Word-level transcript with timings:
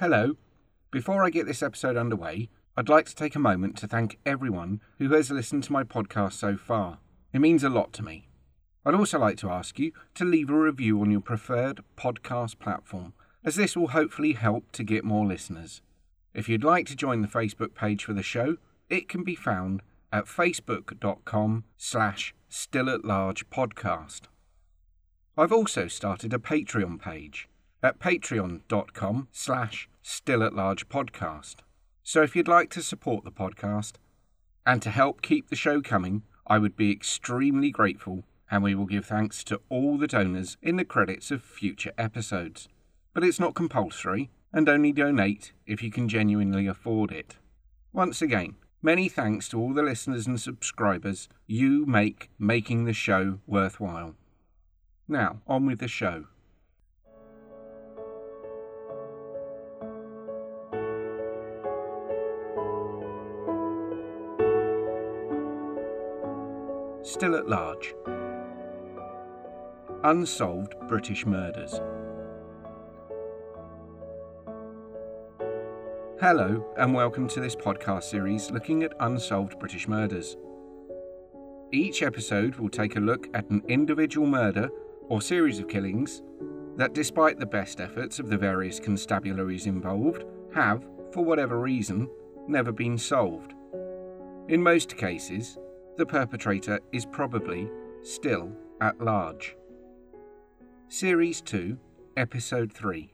Hello. 0.00 0.36
Before 0.92 1.24
I 1.24 1.30
get 1.30 1.46
this 1.46 1.60
episode 1.60 1.96
underway, 1.96 2.50
I'd 2.76 2.88
like 2.88 3.06
to 3.06 3.16
take 3.16 3.34
a 3.34 3.40
moment 3.40 3.76
to 3.78 3.88
thank 3.88 4.20
everyone 4.24 4.80
who 4.98 5.10
has 5.10 5.32
listened 5.32 5.64
to 5.64 5.72
my 5.72 5.82
podcast 5.82 6.34
so 6.34 6.56
far. 6.56 6.98
It 7.32 7.40
means 7.40 7.64
a 7.64 7.68
lot 7.68 7.92
to 7.94 8.04
me. 8.04 8.28
I'd 8.86 8.94
also 8.94 9.18
like 9.18 9.38
to 9.38 9.50
ask 9.50 9.76
you 9.76 9.90
to 10.14 10.24
leave 10.24 10.50
a 10.50 10.54
review 10.56 11.00
on 11.00 11.10
your 11.10 11.20
preferred 11.20 11.80
podcast 11.96 12.60
platform, 12.60 13.12
as 13.44 13.56
this 13.56 13.76
will 13.76 13.88
hopefully 13.88 14.34
help 14.34 14.70
to 14.70 14.84
get 14.84 15.02
more 15.02 15.26
listeners. 15.26 15.82
If 16.32 16.48
you'd 16.48 16.62
like 16.62 16.86
to 16.86 16.94
join 16.94 17.20
the 17.20 17.26
Facebook 17.26 17.74
page 17.74 18.04
for 18.04 18.12
the 18.12 18.22
show, 18.22 18.58
it 18.88 19.08
can 19.08 19.24
be 19.24 19.34
found 19.34 19.82
at 20.12 20.26
facebook.com 20.26 21.64
slash 21.76 22.36
still 22.48 22.88
at 22.88 23.04
large 23.04 23.50
podcast. 23.50 24.28
I've 25.36 25.52
also 25.52 25.88
started 25.88 26.32
a 26.32 26.38
Patreon 26.38 27.02
page 27.02 27.47
at 27.82 27.98
patreon.com 27.98 29.28
slash 29.30 29.88
still 30.02 30.42
at 30.42 30.54
large 30.54 30.88
podcast. 30.88 31.56
So 32.02 32.22
if 32.22 32.34
you'd 32.34 32.48
like 32.48 32.70
to 32.70 32.82
support 32.82 33.24
the 33.24 33.30
podcast 33.30 33.94
and 34.66 34.80
to 34.82 34.90
help 34.90 35.22
keep 35.22 35.48
the 35.48 35.56
show 35.56 35.80
coming, 35.80 36.22
I 36.46 36.58
would 36.58 36.76
be 36.76 36.90
extremely 36.90 37.70
grateful 37.70 38.24
and 38.50 38.62
we 38.62 38.74
will 38.74 38.86
give 38.86 39.06
thanks 39.06 39.44
to 39.44 39.60
all 39.68 39.98
the 39.98 40.06
donors 40.06 40.56
in 40.62 40.76
the 40.76 40.84
credits 40.84 41.30
of 41.30 41.42
future 41.42 41.92
episodes. 41.98 42.68
But 43.12 43.24
it's 43.24 43.40
not 43.40 43.54
compulsory 43.54 44.30
and 44.52 44.68
only 44.68 44.92
donate 44.92 45.52
if 45.66 45.82
you 45.82 45.90
can 45.90 46.08
genuinely 46.08 46.66
afford 46.66 47.12
it. 47.12 47.36
Once 47.92 48.22
again, 48.22 48.56
many 48.80 49.08
thanks 49.08 49.48
to 49.50 49.58
all 49.58 49.74
the 49.74 49.82
listeners 49.82 50.26
and 50.26 50.40
subscribers 50.40 51.28
you 51.46 51.84
make 51.84 52.30
making 52.38 52.84
the 52.84 52.92
show 52.92 53.40
worthwhile. 53.46 54.14
Now, 55.06 55.40
on 55.46 55.66
with 55.66 55.80
the 55.80 55.88
show. 55.88 56.26
Still 67.08 67.36
at 67.36 67.48
large. 67.48 67.94
Unsolved 70.04 70.74
British 70.88 71.24
murders. 71.24 71.80
Hello, 76.20 76.70
and 76.76 76.92
welcome 76.92 77.26
to 77.28 77.40
this 77.40 77.56
podcast 77.56 78.02
series 78.02 78.50
looking 78.50 78.82
at 78.82 78.92
unsolved 79.00 79.58
British 79.58 79.88
murders. 79.88 80.36
Each 81.72 82.02
episode 82.02 82.56
will 82.56 82.68
take 82.68 82.96
a 82.96 83.00
look 83.00 83.26
at 83.32 83.48
an 83.48 83.62
individual 83.68 84.26
murder 84.26 84.68
or 85.08 85.22
series 85.22 85.58
of 85.60 85.66
killings 85.66 86.20
that, 86.76 86.92
despite 86.92 87.38
the 87.38 87.46
best 87.46 87.80
efforts 87.80 88.18
of 88.18 88.28
the 88.28 88.36
various 88.36 88.78
constabularies 88.78 89.66
involved, 89.66 90.26
have, 90.54 90.86
for 91.12 91.24
whatever 91.24 91.58
reason, 91.58 92.10
never 92.46 92.70
been 92.70 92.98
solved. 92.98 93.54
In 94.48 94.62
most 94.62 94.94
cases, 94.98 95.56
the 95.98 96.06
perpetrator 96.06 96.78
is 96.92 97.04
probably 97.04 97.68
still 98.02 98.52
at 98.80 99.00
large. 99.00 99.56
Series 100.86 101.40
2, 101.40 101.76
Episode 102.16 102.72
3 102.72 103.12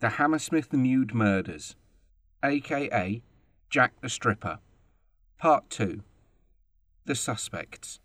The 0.00 0.10
Hammersmith 0.10 0.74
Nude 0.74 1.14
Murders, 1.14 1.74
aka 2.44 3.22
Jack 3.70 3.94
the 4.02 4.10
Stripper. 4.10 4.58
Part 5.38 5.70
2 5.70 6.02
The 7.06 7.14
Suspects. 7.14 7.98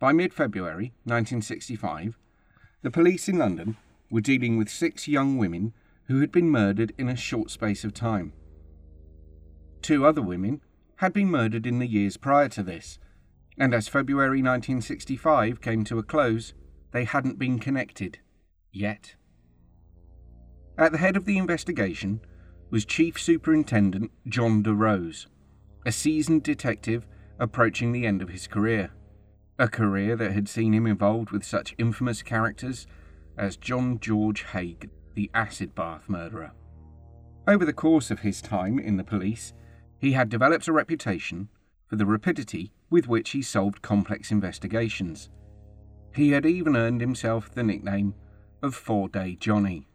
By 0.00 0.12
mid 0.12 0.34
February 0.34 0.92
1965, 1.04 2.18
the 2.82 2.90
police 2.90 3.28
in 3.28 3.38
London 3.38 3.76
were 4.10 4.20
dealing 4.20 4.58
with 4.58 4.68
six 4.68 5.06
young 5.06 5.38
women 5.38 5.72
who 6.08 6.20
had 6.20 6.32
been 6.32 6.50
murdered 6.50 6.92
in 6.98 7.08
a 7.08 7.16
short 7.16 7.48
space 7.48 7.84
of 7.84 7.94
time. 7.94 8.32
Two 9.84 10.06
other 10.06 10.22
women 10.22 10.62
had 10.96 11.12
been 11.12 11.30
murdered 11.30 11.66
in 11.66 11.78
the 11.78 11.86
years 11.86 12.16
prior 12.16 12.48
to 12.48 12.62
this, 12.62 12.98
and 13.58 13.74
as 13.74 13.86
February 13.86 14.38
1965 14.40 15.60
came 15.60 15.84
to 15.84 15.98
a 15.98 16.02
close, 16.02 16.54
they 16.92 17.04
hadn't 17.04 17.38
been 17.38 17.58
connected 17.58 18.18
yet. 18.72 19.16
At 20.78 20.92
the 20.92 20.96
head 20.96 21.18
of 21.18 21.26
the 21.26 21.36
investigation 21.36 22.22
was 22.70 22.86
Chief 22.86 23.20
Superintendent 23.20 24.10
John 24.26 24.62
du 24.62 24.72
Rose, 24.72 25.26
a 25.84 25.92
seasoned 25.92 26.44
detective 26.44 27.06
approaching 27.38 27.92
the 27.92 28.06
end 28.06 28.22
of 28.22 28.30
his 28.30 28.46
career. 28.46 28.90
A 29.58 29.68
career 29.68 30.16
that 30.16 30.32
had 30.32 30.48
seen 30.48 30.72
him 30.72 30.86
involved 30.86 31.30
with 31.30 31.44
such 31.44 31.74
infamous 31.76 32.22
characters 32.22 32.86
as 33.36 33.58
John 33.58 34.00
George 34.00 34.44
Haigh, 34.44 34.78
the 35.14 35.30
acid 35.34 35.74
bath 35.74 36.08
murderer. 36.08 36.52
Over 37.46 37.66
the 37.66 37.74
course 37.74 38.10
of 38.10 38.20
his 38.20 38.40
time 38.40 38.78
in 38.78 38.96
the 38.96 39.04
police, 39.04 39.52
he 40.04 40.12
had 40.12 40.28
developed 40.28 40.68
a 40.68 40.72
reputation 40.72 41.48
for 41.86 41.96
the 41.96 42.04
rapidity 42.04 42.70
with 42.90 43.08
which 43.08 43.30
he 43.30 43.40
solved 43.40 43.80
complex 43.80 44.30
investigations. 44.30 45.30
He 46.14 46.32
had 46.32 46.44
even 46.44 46.76
earned 46.76 47.00
himself 47.00 47.50
the 47.50 47.62
nickname 47.62 48.14
of 48.62 48.74
Four 48.74 49.08
Day 49.08 49.34
Johnny. 49.40 49.88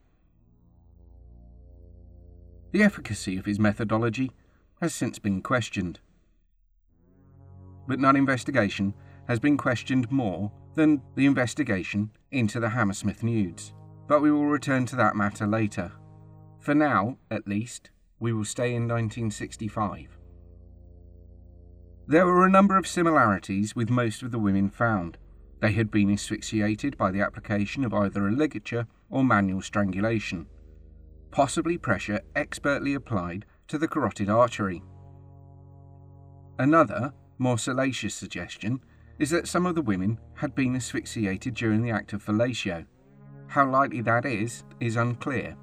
The 2.72 2.82
efficacy 2.82 3.38
of 3.38 3.46
his 3.46 3.60
methodology 3.60 4.32
has 4.82 4.96
since 4.96 5.20
been 5.20 5.44
questioned. 5.44 6.00
But 7.88 8.00
none 8.00 8.16
investigation 8.16 8.96
has 9.28 9.40
been 9.40 9.58
questioned 9.58 10.12
more 10.12 10.52
than 10.74 11.04
the 11.14 11.28
investigation 11.28 12.10
into 12.32 12.60
the 12.60 12.70
Hammersmith 12.70 13.22
nudes. 13.22 13.74
But 14.08 14.24
we 14.24 14.32
will 14.32 14.48
return 14.48 14.88
to 14.88 14.96
that 14.96 15.16
matter 15.16 15.46
later. 15.46 15.92
For 16.60 16.74
now, 16.74 17.20
at 17.30 17.48
least, 17.48 17.92
we 18.20 18.34
will 18.34 18.46
stay 18.46 18.70
in 18.70 18.88
1965. 18.88 20.18
There 22.08 22.26
were 22.26 22.46
a 22.46 22.50
number 22.50 22.78
of 22.78 22.88
similarities 22.88 23.76
with 23.76 23.90
most 23.90 24.24
of 24.24 24.32
the 24.32 24.40
women 24.40 24.70
found. 24.70 25.18
They 25.62 25.74
had 25.74 25.92
been 25.92 26.12
asphyxiated 26.12 26.98
by 26.98 27.12
the 27.12 27.22
application 27.22 27.86
of 27.86 27.94
either 27.94 28.28
a 28.28 28.32
ligature 28.32 28.88
or 29.10 29.24
manual 29.24 29.62
strangulation, 29.62 30.48
possibly 31.32 31.78
pressure 31.78 32.22
expertly 32.36 32.94
applied 32.94 33.46
to 33.68 33.78
the 33.78 33.88
carotid 33.88 34.30
artery. 34.30 34.82
Another, 36.58 37.14
more 37.38 37.58
salacious 37.58 38.16
suggestion 38.16 38.82
is 39.20 39.30
that 39.30 39.48
some 39.48 39.66
of 39.66 39.76
the 39.76 39.82
women 39.82 40.18
had 40.34 40.56
been 40.56 40.76
asphyxiated 40.76 41.54
during 41.54 41.84
the 41.84 41.92
act 41.92 42.14
of 42.14 42.24
fellatio. 42.26 42.86
How 43.48 43.70
likely 43.70 44.02
that 44.02 44.26
is, 44.26 44.64
is 44.80 44.96
unclear. 44.96 45.56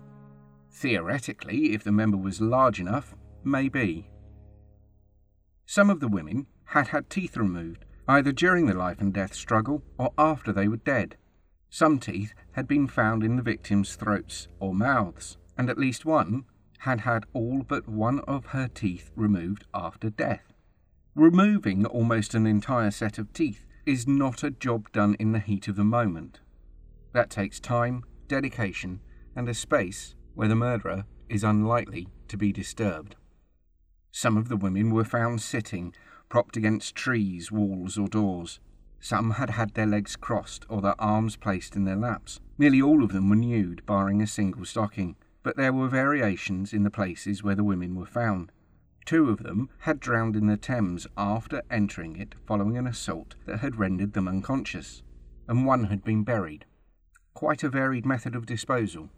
Theoretically, 0.76 1.72
if 1.72 1.84
the 1.84 1.91
member 1.91 2.19
was 2.19 2.38
large 2.38 2.78
enough, 2.78 3.16
maybe. 3.42 4.10
Some 5.64 5.88
of 5.88 6.00
the 6.00 6.09
women 6.09 6.48
had 6.64 6.88
had 6.88 7.09
teeth 7.09 7.34
removed, 7.38 7.87
either 8.06 8.31
during 8.31 8.66
the 8.66 8.76
life 8.76 9.00
and 9.00 9.10
death 9.10 9.32
struggle 9.32 9.82
or 9.97 10.12
after 10.19 10.53
they 10.53 10.69
were 10.69 10.76
dead. 10.76 11.16
Some 11.70 11.98
teeth 11.98 12.34
had 12.53 12.69
been 12.69 12.88
found 12.88 13.25
in 13.25 13.37
the 13.37 13.42
victims' 13.42 13.97
throats 13.97 14.48
or 14.60 14.75
mouths, 14.75 15.38
and 15.56 15.70
at 15.70 15.78
least 15.78 16.04
one 16.04 16.44
had 16.81 17.00
had 17.00 17.25
all 17.32 17.62
but 17.62 17.88
one 17.88 18.20
of 18.20 18.47
her 18.47 18.69
teeth 18.69 19.10
removed 19.16 19.64
after 19.72 20.10
death. 20.10 20.53
Removing 21.14 21.87
almost 21.87 22.34
an 22.34 22.47
entire 22.47 22.91
set 22.91 23.16
of 23.16 23.32
teeth 23.32 23.64
is 23.87 24.06
not 24.06 24.44
a 24.44 24.50
job 24.50 24.93
done 24.93 25.16
in 25.19 25.32
the 25.32 25.38
heat 25.38 25.69
of 25.69 25.76
the 25.76 25.84
moment. 25.84 26.41
That 27.14 27.31
takes 27.31 27.60
time, 27.60 28.04
dedication, 28.28 29.00
and 29.34 29.48
a 29.48 29.54
space 29.54 30.14
where 30.36 30.48
the 30.48 30.54
murderer 30.54 31.04
is 31.28 31.42
unlikely 31.42 32.06
to 32.28 32.36
be 32.36 32.52
disturbed. 32.52 33.16
Some 34.12 34.36
of 34.36 34.48
the 34.48 34.56
women 34.56 34.92
were 34.92 35.04
found 35.04 35.41
sitting, 35.41 35.94
propped 36.28 36.56
against 36.56 36.94
trees, 36.94 37.50
walls, 37.50 37.98
or 37.98 38.06
doors. 38.06 38.60
Some 39.00 39.32
had 39.32 39.50
had 39.50 39.75
their 39.75 39.86
legs 39.86 40.14
crossed 40.14 40.64
or 40.69 40.80
their 40.80 41.00
arms 41.00 41.36
placed 41.36 41.75
in 41.75 41.84
their 41.84 41.96
laps. 41.96 42.41
Nearly 42.58 42.81
all 42.81 43.02
of 43.02 43.12
them 43.12 43.28
were 43.28 43.37
nude, 43.37 43.84
barring 43.87 44.22
a 44.22 44.26
single 44.26 44.64
stocking, 44.64 45.16
but 45.43 45.56
there 45.56 45.72
were 45.72 45.88
variations 45.88 46.72
in 46.72 46.82
the 46.82 46.90
places 46.90 47.43
where 47.43 47.55
the 47.55 47.64
women 47.64 47.94
were 47.94 48.06
found. 48.06 48.52
Two 49.05 49.31
of 49.31 49.43
them 49.43 49.70
had 49.81 50.00
drowned 50.00 50.34
in 50.34 50.49
the 50.49 50.56
Thames 50.56 51.06
after 51.16 51.62
entering 51.70 52.16
it 52.16 52.34
following 52.46 52.76
an 52.76 52.87
assault 52.87 53.37
that 53.46 53.61
had 53.61 53.76
rendered 53.76 54.12
them 54.12 54.28
unconscious, 54.28 55.02
and 55.46 55.64
one 55.64 55.84
had 55.84 56.02
been 56.02 56.25
buried. 56.25 56.66
Quite 57.32 57.62
a 57.62 57.69
varied 57.69 58.05
method 58.05 58.34
of 58.34 58.46
disposal. 58.46 59.11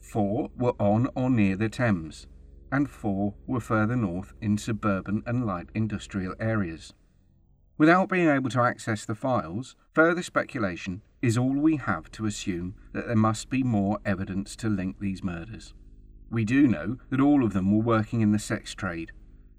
Four 0.00 0.50
were 0.56 0.74
on 0.80 1.08
or 1.14 1.30
near 1.30 1.56
the 1.56 1.68
Thames, 1.68 2.26
and 2.72 2.88
four 2.88 3.34
were 3.46 3.60
further 3.60 3.96
north 3.96 4.32
in 4.40 4.58
suburban 4.58 5.22
and 5.26 5.46
light 5.46 5.68
industrial 5.74 6.34
areas. 6.40 6.94
Without 7.78 8.08
being 8.08 8.28
able 8.28 8.50
to 8.50 8.60
access 8.60 9.04
the 9.04 9.14
files, 9.14 9.76
further 9.94 10.22
speculation 10.22 11.02
is 11.22 11.38
all 11.38 11.54
we 11.54 11.76
have 11.76 12.10
to 12.12 12.26
assume 12.26 12.74
that 12.92 13.06
there 13.06 13.16
must 13.16 13.50
be 13.50 13.62
more 13.62 13.98
evidence 14.04 14.56
to 14.56 14.68
link 14.68 14.98
these 15.00 15.22
murders. 15.22 15.74
We 16.30 16.44
do 16.44 16.66
know 16.66 16.98
that 17.10 17.20
all 17.20 17.44
of 17.44 17.52
them 17.52 17.70
were 17.70 17.82
working 17.82 18.20
in 18.20 18.32
the 18.32 18.38
sex 18.38 18.74
trade, 18.74 19.12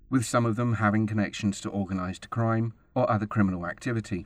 with 0.10 0.26
some 0.26 0.46
of 0.46 0.56
them 0.56 0.76
having 0.76 1.08
connections 1.08 1.62
to 1.62 1.72
organised 1.72 2.30
crime 2.30 2.74
or 2.94 3.10
other 3.10 3.26
criminal 3.26 3.66
activity. 3.66 4.26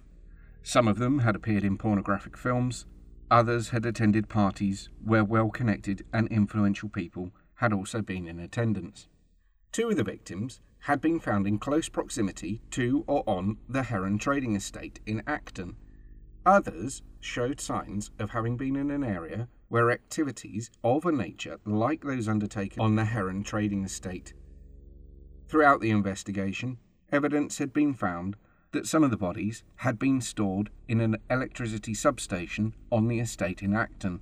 Some 0.64 0.88
of 0.88 0.98
them 0.98 1.20
had 1.20 1.36
appeared 1.36 1.64
in 1.64 1.78
pornographic 1.78 2.38
films, 2.38 2.86
Others 3.32 3.70
had 3.70 3.86
attended 3.86 4.30
parties 4.30 4.90
where 5.04 5.24
well 5.24 5.50
connected 5.50 6.06
and 6.14 6.28
influential 6.28 6.90
people 6.90 7.32
had 7.56 7.74
also 7.74 8.02
been 8.02 8.28
in 8.28 8.40
attendance. 8.40 9.08
Two 9.72 9.90
of 9.90 9.98
the 9.98 10.04
victims 10.04 10.62
had 10.80 11.02
been 11.02 11.20
found 11.20 11.48
in 11.48 11.58
close 11.58 11.90
proximity 11.90 12.62
to 12.70 13.04
or 13.08 13.24
on 13.28 13.58
the 13.68 13.84
Heron 13.84 14.20
trading 14.20 14.56
estate 14.56 15.00
in 15.06 15.24
Acton. 15.26 15.76
Others 16.46 17.02
showed 17.20 17.60
signs 17.60 18.12
of 18.20 18.30
having 18.30 18.56
been 18.56 18.76
in 18.76 18.92
an 18.92 19.04
area 19.04 19.48
where 19.68 19.90
activities 19.90 20.70
of 20.84 21.06
a 21.06 21.12
nature 21.12 21.58
like 21.66 22.04
those 22.04 22.28
undertaken 22.28 22.80
on 22.82 22.96
the 22.96 23.06
Heron 23.06 23.44
trading 23.44 23.84
estate. 23.84 24.34
Throughout 25.48 25.82
the 25.82 25.90
investigation, 25.90 26.78
evidence 27.12 27.58
had 27.58 27.74
been 27.74 27.96
found 27.96 28.36
that 28.76 28.86
some 28.86 29.04
of 29.06 29.10
the 29.10 29.18
bodies 29.18 29.64
had 29.78 29.98
been 29.98 30.20
stored 30.20 30.70
in 30.90 31.00
an 31.00 31.16
electricity 31.30 31.94
substation 31.94 32.76
on 32.92 33.08
the 33.08 33.22
estate 33.22 33.64
in 33.64 33.74
Acton. 33.74 34.20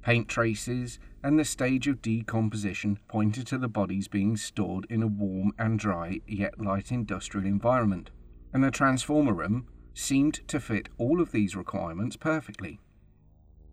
Paint 0.00 0.28
traces 0.28 0.98
and 1.22 1.38
the 1.38 1.44
stage 1.44 1.86
of 1.86 2.00
decomposition 2.00 2.98
pointed 3.06 3.46
to 3.46 3.58
the 3.58 3.68
bodies 3.68 4.08
being 4.08 4.34
stored 4.36 4.86
in 4.88 5.02
a 5.02 5.06
warm 5.06 5.52
and 5.58 5.78
dry 5.78 6.20
yet 6.26 6.58
light 6.58 6.90
industrial 6.90 7.46
environment, 7.46 8.10
and 8.54 8.64
the 8.64 8.70
transformer 8.70 9.34
room 9.34 9.68
seemed 9.92 10.40
to 10.48 10.58
fit 10.58 10.88
all 10.96 11.20
of 11.20 11.30
these 11.30 11.54
requirements 11.54 12.16
perfectly. 12.16 12.80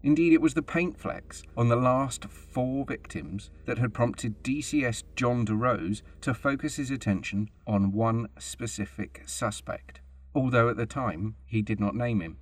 Indeed, 0.04 0.34
it 0.34 0.42
was 0.42 0.54
the 0.54 0.62
paint 0.62 1.00
flecks 1.00 1.44
on 1.56 1.70
the 1.70 1.78
last 1.78 2.26
four 2.26 2.84
victims 2.84 3.52
that 3.66 3.78
had 3.78 3.94
prompted 3.94 4.44
DCS 4.44 5.04
John 5.16 5.46
du 5.46 5.56
Rose 5.56 6.04
to 6.22 6.34
focus 6.34 6.76
his 6.76 6.92
attention 6.92 7.50
on 7.66 7.94
one 7.94 8.28
specific 8.38 9.24
suspect, 9.26 10.02
although 10.34 10.70
at 10.70 10.78
the 10.78 10.86
time 10.86 11.36
he 11.46 11.62
did 11.62 11.80
not 11.80 11.96
name 11.96 12.22
him. 12.22 12.38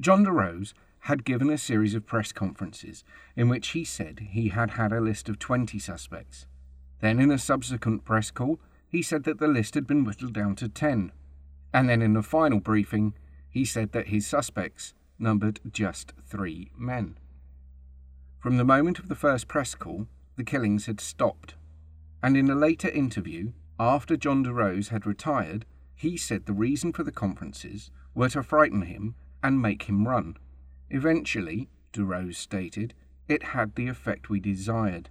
John 0.00 0.24
du 0.24 0.30
Rose 0.30 0.74
had 1.06 1.24
given 1.24 1.50
a 1.50 1.58
series 1.58 1.94
of 1.94 2.06
press 2.06 2.32
conferences 2.32 3.04
in 3.36 3.48
which 3.48 3.68
he 3.68 3.84
said 3.84 4.28
he 4.30 4.48
had 4.48 4.72
had 4.72 4.92
a 4.92 5.00
list 5.00 5.28
of 5.28 5.38
20 5.38 5.78
suspects. 5.78 6.46
Then, 7.00 7.18
in 7.18 7.30
a 7.32 7.38
subsequent 7.38 8.04
press 8.04 8.30
call, 8.30 8.60
he 8.88 9.02
said 9.02 9.24
that 9.24 9.40
the 9.40 9.48
list 9.48 9.74
had 9.74 9.86
been 9.86 10.04
whittled 10.04 10.32
down 10.32 10.54
to 10.56 10.68
10. 10.68 11.10
And 11.74 11.88
then, 11.88 12.02
in 12.02 12.16
a 12.16 12.22
final 12.22 12.60
briefing, 12.60 13.14
he 13.50 13.64
said 13.64 13.92
that 13.92 14.08
his 14.08 14.26
suspects 14.26 14.94
numbered 15.18 15.60
just 15.70 16.12
three 16.24 16.70
men. 16.76 17.18
From 18.38 18.56
the 18.56 18.64
moment 18.64 18.98
of 18.98 19.08
the 19.08 19.16
first 19.16 19.48
press 19.48 19.74
call, 19.74 20.06
the 20.36 20.44
killings 20.44 20.86
had 20.86 21.00
stopped. 21.00 21.54
And 22.22 22.36
in 22.36 22.48
a 22.48 22.54
later 22.54 22.88
interview, 22.88 23.52
after 23.78 24.16
John 24.16 24.44
du 24.44 24.52
Rose 24.52 24.88
had 24.88 25.06
retired, 25.06 25.66
he 25.94 26.16
said 26.16 26.46
the 26.46 26.52
reason 26.52 26.92
for 26.92 27.02
the 27.02 27.12
conferences 27.12 27.90
were 28.14 28.28
to 28.28 28.42
frighten 28.42 28.82
him 28.82 29.14
and 29.42 29.62
make 29.62 29.84
him 29.84 30.06
run. 30.06 30.36
Eventually, 30.90 31.68
du 31.92 32.04
Rose 32.04 32.38
stated, 32.38 32.94
it 33.28 33.42
had 33.42 33.74
the 33.74 33.88
effect 33.88 34.28
we 34.28 34.40
desired. 34.40 35.08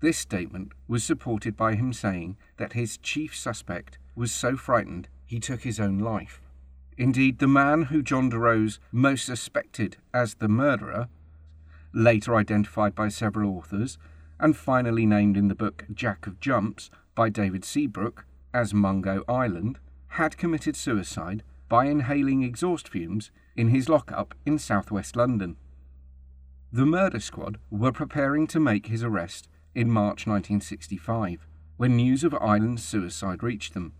This 0.00 0.18
statement 0.18 0.72
was 0.86 1.04
supported 1.04 1.56
by 1.56 1.74
him 1.74 1.92
saying 1.92 2.36
that 2.56 2.74
his 2.74 2.98
chief 2.98 3.34
suspect 3.36 3.98
was 4.14 4.32
so 4.32 4.56
frightened 4.56 5.08
he 5.24 5.40
took 5.40 5.62
his 5.62 5.80
own 5.80 5.98
life. 5.98 6.40
Indeed, 6.96 7.38
the 7.38 7.48
man 7.48 7.84
who 7.84 8.02
John 8.02 8.28
du 8.28 8.38
Rose 8.38 8.78
most 8.92 9.24
suspected 9.26 9.96
as 10.12 10.34
the 10.34 10.48
murderer, 10.48 11.08
later 11.92 12.36
identified 12.36 12.94
by 12.94 13.08
several 13.08 13.56
authors, 13.56 13.98
and 14.38 14.56
finally 14.56 15.06
named 15.06 15.36
in 15.36 15.48
the 15.48 15.54
book 15.54 15.86
Jack 15.92 16.26
of 16.26 16.40
Jumps 16.40 16.90
by 17.14 17.28
David 17.28 17.64
Seabrook 17.64 18.26
as 18.52 18.74
Mungo 18.74 19.24
Ireland, 19.28 19.78
had 20.14 20.36
committed 20.36 20.76
suicide 20.76 21.42
by 21.68 21.86
inhaling 21.86 22.42
exhaust 22.42 22.88
fumes 22.88 23.30
in 23.56 23.68
his 23.68 23.88
lockup 23.88 24.34
in 24.46 24.58
southwest 24.58 25.16
London. 25.16 25.56
The 26.72 26.86
murder 26.86 27.20
squad 27.20 27.58
were 27.70 27.92
preparing 27.92 28.46
to 28.48 28.60
make 28.60 28.86
his 28.86 29.02
arrest 29.02 29.48
in 29.74 29.90
March 29.90 30.26
1965 30.26 31.46
when 31.76 31.96
news 31.96 32.22
of 32.22 32.34
Ireland's 32.34 32.84
suicide 32.84 33.42
reached 33.42 33.74
them. 33.74 33.92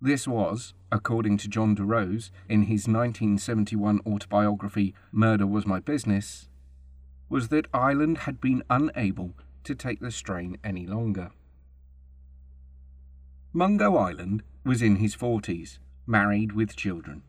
This 0.00 0.26
was, 0.26 0.72
according 0.90 1.38
to 1.38 1.48
John 1.48 1.74
du 1.74 1.84
Rose 1.84 2.30
in 2.48 2.62
his 2.62 2.88
1971 2.88 4.00
autobiography 4.06 4.94
Murder 5.12 5.46
Was 5.46 5.66
My 5.66 5.80
Business, 5.80 6.48
was 7.28 7.48
that 7.48 7.66
Ireland 7.72 8.18
had 8.18 8.40
been 8.40 8.62
unable 8.70 9.32
to 9.64 9.74
take 9.74 10.00
the 10.00 10.10
strain 10.10 10.56
any 10.64 10.86
longer. 10.86 11.30
Mungo 13.52 13.96
Ireland 13.96 14.42
was 14.64 14.82
in 14.82 14.96
his 14.96 15.14
40s, 15.14 15.78
married 16.06 16.52
with 16.52 16.76
children. 16.76 17.22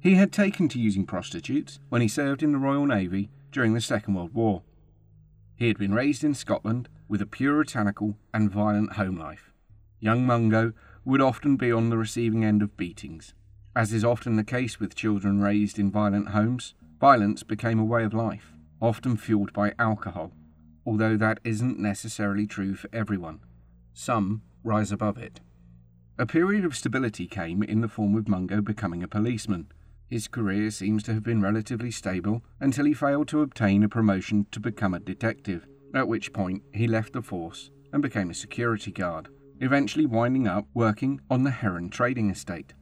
He 0.00 0.14
had 0.14 0.32
taken 0.32 0.68
to 0.70 0.78
using 0.80 1.04
prostitutes 1.04 1.78
when 1.90 2.00
he 2.00 2.08
served 2.08 2.42
in 2.42 2.52
the 2.52 2.58
Royal 2.58 2.86
Navy 2.86 3.28
during 3.52 3.74
the 3.74 3.80
Second 3.80 4.14
World 4.14 4.32
War. 4.32 4.62
He 5.56 5.68
had 5.68 5.76
been 5.76 5.92
raised 5.92 6.24
in 6.24 6.32
Scotland 6.32 6.88
with 7.06 7.20
a 7.20 7.26
puritanical 7.26 8.16
and 8.32 8.50
violent 8.50 8.94
home 8.94 9.16
life. 9.18 9.52
Young 9.98 10.24
Mungo 10.24 10.72
would 11.04 11.20
often 11.20 11.56
be 11.56 11.70
on 11.70 11.90
the 11.90 11.98
receiving 11.98 12.44
end 12.44 12.62
of 12.62 12.76
beatings. 12.78 13.34
As 13.76 13.92
is 13.92 14.04
often 14.04 14.36
the 14.36 14.44
case 14.44 14.80
with 14.80 14.94
children 14.94 15.40
raised 15.42 15.78
in 15.78 15.90
violent 15.90 16.30
homes, 16.30 16.74
violence 16.98 17.42
became 17.42 17.78
a 17.78 17.84
way 17.84 18.04
of 18.04 18.14
life, 18.14 18.52
often 18.80 19.16
fueled 19.16 19.52
by 19.52 19.74
alcohol, 19.78 20.32
although 20.86 21.16
that 21.16 21.40
isn't 21.44 21.78
necessarily 21.78 22.46
true 22.46 22.74
for 22.74 22.88
everyone. 22.92 23.40
Some 23.92 24.42
rise 24.64 24.90
above 24.92 25.18
it. 25.18 25.40
A 26.20 26.26
period 26.26 26.64
of 26.64 26.76
stability 26.76 27.26
came 27.26 27.64
in 27.64 27.80
the 27.80 27.88
form 27.88 28.14
of 28.14 28.28
Mungo 28.28 28.60
becoming 28.60 29.02
a 29.02 29.08
policeman 29.08 29.66
his 30.10 30.26
career 30.26 30.72
seems 30.72 31.04
to 31.04 31.14
have 31.14 31.22
been 31.22 31.40
relatively 31.40 31.92
stable 31.92 32.42
until 32.58 32.84
he 32.84 32.92
failed 32.92 33.28
to 33.28 33.42
obtain 33.42 33.84
a 33.84 33.88
promotion 33.88 34.44
to 34.50 34.58
become 34.58 34.92
a 34.92 34.98
detective, 34.98 35.68
at 35.94 36.08
which 36.08 36.32
point 36.32 36.64
he 36.74 36.88
left 36.88 37.12
the 37.12 37.22
force 37.22 37.70
and 37.92 38.02
became 38.02 38.28
a 38.28 38.34
security 38.34 38.90
guard, 38.90 39.28
eventually 39.60 40.06
winding 40.06 40.48
up 40.48 40.66
working 40.74 41.20
on 41.30 41.44
the 41.44 41.52
Heron 41.52 41.90
trading 41.90 42.28
estate. 42.28 42.74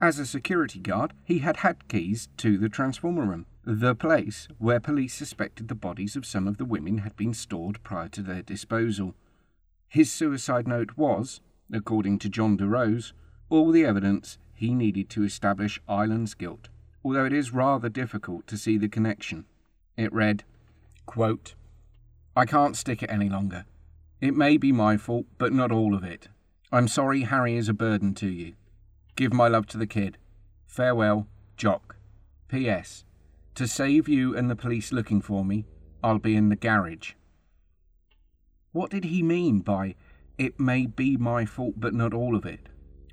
As 0.00 0.20
a 0.20 0.26
security 0.26 0.78
guard, 0.78 1.12
he 1.24 1.40
had 1.40 1.58
had 1.58 1.88
keys 1.88 2.28
to 2.36 2.56
the 2.56 2.68
transformer 2.68 3.26
room, 3.26 3.46
the 3.64 3.96
place 3.96 4.46
where 4.58 4.78
police 4.78 5.14
suspected 5.14 5.66
the 5.66 5.74
bodies 5.74 6.14
of 6.14 6.24
some 6.24 6.46
of 6.46 6.58
the 6.58 6.64
women 6.64 6.98
had 6.98 7.16
been 7.16 7.34
stored 7.34 7.82
prior 7.82 8.08
to 8.10 8.22
their 8.22 8.42
disposal. 8.42 9.16
His 9.88 10.12
suicide 10.12 10.68
note 10.68 10.96
was, 10.96 11.40
according 11.72 12.18
to 12.20 12.28
John 12.28 12.56
du 12.56 12.66
Rose, 12.66 13.12
all 13.48 13.70
the 13.70 13.84
evidence 13.84 14.38
he 14.54 14.74
needed 14.74 15.08
to 15.10 15.24
establish 15.24 15.80
Ireland's 15.88 16.34
guilt, 16.34 16.68
although 17.04 17.24
it 17.24 17.32
is 17.32 17.52
rather 17.52 17.88
difficult 17.88 18.46
to 18.48 18.58
see 18.58 18.76
the 18.78 18.88
connection. 18.88 19.44
It 19.96 20.12
read, 20.12 20.44
quote, 21.06 21.54
I 22.36 22.44
can't 22.44 22.76
stick 22.76 23.02
it 23.02 23.10
any 23.10 23.28
longer. 23.28 23.64
It 24.20 24.34
may 24.34 24.56
be 24.56 24.72
my 24.72 24.96
fault, 24.96 25.26
but 25.38 25.52
not 25.52 25.72
all 25.72 25.94
of 25.94 26.04
it. 26.04 26.28
I'm 26.70 26.88
sorry 26.88 27.22
Harry 27.22 27.56
is 27.56 27.68
a 27.68 27.74
burden 27.74 28.14
to 28.14 28.28
you. 28.28 28.54
Give 29.16 29.32
my 29.32 29.48
love 29.48 29.66
to 29.68 29.78
the 29.78 29.86
kid. 29.86 30.18
Farewell, 30.66 31.26
Jock. 31.56 31.96
P.S. 32.48 33.04
To 33.54 33.66
save 33.66 34.08
you 34.08 34.36
and 34.36 34.48
the 34.48 34.56
police 34.56 34.92
looking 34.92 35.20
for 35.20 35.44
me, 35.44 35.66
I'll 36.02 36.18
be 36.18 36.36
in 36.36 36.48
the 36.48 36.56
garage. 36.56 37.12
What 38.72 38.90
did 38.90 39.04
he 39.04 39.22
mean 39.22 39.60
by, 39.60 39.96
it 40.38 40.60
may 40.60 40.86
be 40.86 41.16
my 41.16 41.44
fault, 41.44 41.74
but 41.76 41.94
not 41.94 42.14
all 42.14 42.36
of 42.36 42.46
it? 42.46 42.68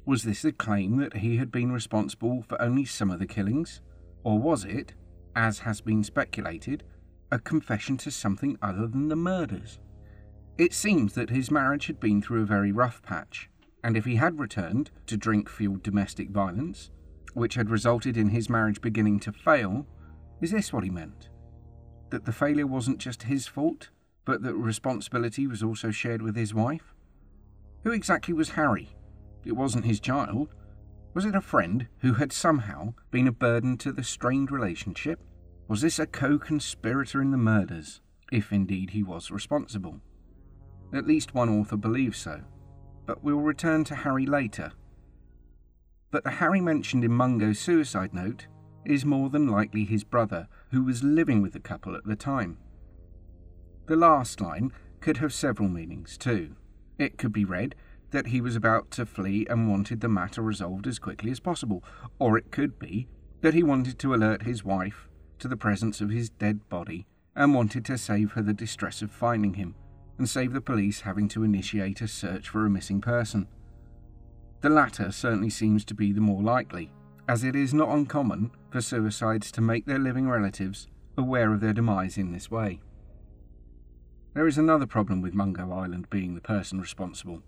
Was 0.05 0.23
this 0.23 0.45
a 0.45 0.51
claim 0.51 0.97
that 0.97 1.17
he 1.17 1.37
had 1.37 1.51
been 1.51 1.71
responsible 1.71 2.43
for 2.47 2.61
only 2.61 2.85
some 2.85 3.09
of 3.09 3.19
the 3.19 3.25
killings? 3.25 3.81
Or 4.23 4.37
was 4.37 4.63
it, 4.63 4.93
as 5.35 5.59
has 5.59 5.81
been 5.81 6.03
speculated, 6.03 6.83
a 7.31 7.39
confession 7.39 7.97
to 7.97 8.11
something 8.11 8.57
other 8.61 8.87
than 8.87 9.07
the 9.07 9.15
murders? 9.15 9.79
It 10.57 10.73
seems 10.73 11.13
that 11.13 11.31
his 11.31 11.51
marriage 11.51 11.87
had 11.87 11.99
been 11.99 12.21
through 12.21 12.43
a 12.43 12.45
very 12.45 12.71
rough 12.71 13.01
patch, 13.01 13.49
and 13.83 13.97
if 13.97 14.05
he 14.05 14.15
had 14.15 14.39
returned 14.39 14.91
to 15.07 15.17
drink 15.17 15.49
fueled 15.49 15.83
domestic 15.83 16.29
violence, 16.29 16.91
which 17.33 17.55
had 17.55 17.69
resulted 17.69 18.15
in 18.15 18.29
his 18.29 18.49
marriage 18.49 18.81
beginning 18.81 19.19
to 19.21 19.31
fail, 19.31 19.85
is 20.41 20.51
this 20.51 20.71
what 20.71 20.83
he 20.83 20.89
meant? 20.89 21.29
That 22.11 22.25
the 22.25 22.31
failure 22.31 22.67
wasn't 22.67 22.99
just 22.99 23.23
his 23.23 23.47
fault, 23.47 23.89
but 24.23 24.43
that 24.43 24.55
responsibility 24.55 25.47
was 25.47 25.61
also 25.61 25.91
shared 25.91 26.21
with 26.21 26.35
his 26.35 26.53
wife? 26.53 26.94
Who 27.85 27.91
exactly 27.91 28.33
was 28.33 28.49
Harry? 28.49 28.89
It 29.45 29.51
wasn't 29.51 29.85
his 29.85 29.99
child. 29.99 30.55
Was 31.13 31.23
it 31.23 31.35
a 31.35 31.41
friend 31.41 31.87
who 31.99 32.13
had 32.13 32.33
somehow 32.33 32.95
been 33.11 33.27
a 33.27 33.31
burden 33.31 33.77
to 33.77 33.91
the 33.91 34.03
strained 34.03 34.49
relationship? 34.49 35.19
Was 35.67 35.81
this 35.81 35.99
a 35.99 36.07
co 36.07 36.39
conspirator 36.39 37.21
in 37.21 37.29
the 37.29 37.37
murders, 37.37 38.01
if 38.31 38.51
indeed 38.51 38.89
he 38.89 39.03
was 39.03 39.29
responsible? 39.29 40.01
At 40.93 41.05
least 41.05 41.35
one 41.35 41.47
author 41.47 41.77
believes 41.77 42.17
so, 42.17 42.41
but 43.05 43.23
we'll 43.23 43.37
return 43.37 43.83
to 43.85 43.95
Harry 43.95 44.25
later. 44.25 44.71
But 46.09 46.23
the 46.23 46.31
Harry 46.31 46.61
mentioned 46.61 47.03
in 47.03 47.11
Mungo's 47.11 47.59
suicide 47.59 48.15
note 48.15 48.47
is 48.83 49.05
more 49.05 49.29
than 49.29 49.47
likely 49.47 49.85
his 49.85 50.03
brother, 50.03 50.47
who 50.71 50.83
was 50.83 51.03
living 51.03 51.43
with 51.43 51.53
the 51.53 51.59
couple 51.59 51.95
at 51.95 52.05
the 52.05 52.15
time. 52.15 52.57
The 53.85 53.95
last 53.95 54.41
line 54.41 54.71
could 55.01 55.17
have 55.17 55.33
several 55.33 55.69
meanings 55.69 56.17
too. 56.17 56.55
It 56.97 57.17
could 57.17 57.33
be 57.33 57.45
read 57.45 57.75
that 58.11 58.27
he 58.27 58.39
was 58.39 58.55
about 58.55 58.91
to 58.91 59.05
flee 59.05 59.45
and 59.49 59.69
wanted 59.69 60.01
the 60.01 60.07
matter 60.07 60.41
resolved 60.41 60.87
as 60.87 60.99
quickly 60.99 61.31
as 61.31 61.39
possible, 61.39 61.83
or 62.19 62.37
it 62.37 62.51
could 62.51 62.79
be 62.79 63.07
that 63.41 63.53
he 63.53 63.63
wanted 63.63 63.99
to 63.99 64.13
alert 64.13 64.43
his 64.43 64.63
wife 64.63 65.09
to 65.39 65.47
the 65.47 65.57
presence 65.57 66.01
of 66.01 66.09
his 66.09 66.29
dead 66.29 66.67
body 66.69 67.05
and 67.35 67.53
wanted 67.53 67.83
to 67.85 67.97
save 67.97 68.31
her 68.31 68.41
the 68.41 68.53
distress 68.53 69.01
of 69.01 69.11
finding 69.11 69.55
him 69.55 69.75
and 70.17 70.29
save 70.29 70.53
the 70.53 70.61
police 70.61 71.01
having 71.01 71.27
to 71.27 71.43
initiate 71.43 72.01
a 72.01 72.07
search 72.07 72.47
for 72.47 72.65
a 72.65 72.69
missing 72.69 73.01
person. 73.01 73.47
The 74.61 74.69
latter 74.69 75.11
certainly 75.11 75.49
seems 75.49 75.83
to 75.85 75.93
be 75.93 76.13
the 76.13 76.21
more 76.21 76.41
likely, 76.41 76.91
as 77.27 77.43
it 77.43 77.55
is 77.55 77.73
not 77.73 77.89
uncommon 77.89 78.51
for 78.69 78.81
suicides 78.81 79.51
to 79.51 79.61
make 79.61 79.85
their 79.85 79.99
living 79.99 80.29
relatives 80.29 80.87
aware 81.17 81.51
of 81.53 81.59
their 81.59 81.73
demise 81.73 82.17
in 82.17 82.31
this 82.31 82.49
way. 82.49 82.79
There 84.35 84.47
is 84.47 84.57
another 84.57 84.85
problem 84.85 85.21
with 85.21 85.33
Mungo 85.33 85.71
Ireland 85.71 86.09
being 86.09 86.35
the 86.35 86.41
person 86.41 86.81
responsible. 86.81 87.41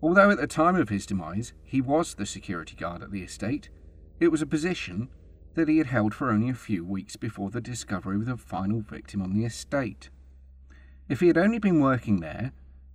Although 0.00 0.30
at 0.30 0.38
the 0.38 0.46
time 0.46 0.76
of 0.76 0.88
his 0.88 1.04
demise 1.04 1.52
he 1.64 1.80
was 1.80 2.14
the 2.14 2.24
security 2.24 2.76
guard 2.76 3.02
at 3.02 3.10
the 3.10 3.24
estate, 3.24 3.70
it 4.20 4.28
was 4.28 4.40
a 4.40 4.46
position 4.46 5.08
that 5.54 5.68
he 5.68 5.78
had 5.78 5.88
held 5.88 6.14
for 6.14 6.30
only 6.30 6.48
a 6.48 6.54
few 6.54 6.84
weeks 6.84 7.16
before 7.16 7.50
the 7.50 7.60
discovery 7.60 8.14
of 8.14 8.26
the 8.26 8.36
final 8.36 8.82
victim 8.82 9.20
on 9.20 9.34
the 9.34 9.44
estate. 9.44 10.10
If 11.08 11.18
he 11.18 11.26
had 11.26 11.36
only 11.36 11.58
been 11.58 11.80
working 11.80 12.20
there 12.20 12.52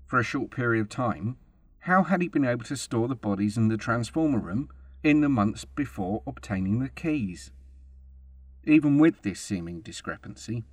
for 0.08 0.18
a 0.18 0.24
short 0.24 0.50
period 0.50 0.80
of 0.80 0.88
time, 0.88 1.36
how 1.80 2.04
had 2.04 2.22
he 2.22 2.30
been 2.30 2.46
able 2.46 2.64
to 2.64 2.78
store 2.78 3.10
the 3.10 3.16
bodies 3.16 3.58
in 3.58 3.68
the 3.68 3.76
transformer 3.76 4.40
room 4.40 4.70
in 5.04 5.20
the 5.20 5.28
months 5.28 5.66
before 5.66 6.24
obtaining 6.26 6.80
the 6.80 6.88
keys? 6.88 7.52
Even 8.64 9.00
with 9.00 9.22
this 9.24 9.42
seeming 9.42 9.82
discrepancy, 9.82 10.64